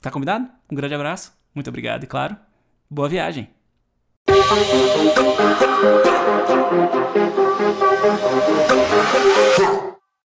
Tá 0.00 0.10
combinado? 0.10 0.48
Um 0.70 0.74
grande 0.74 0.94
abraço. 0.94 1.32
Muito 1.54 1.68
obrigado 1.68 2.04
e 2.04 2.06
claro, 2.06 2.36
boa 2.90 3.08
viagem. 3.08 3.57
Huh. 9.60 9.87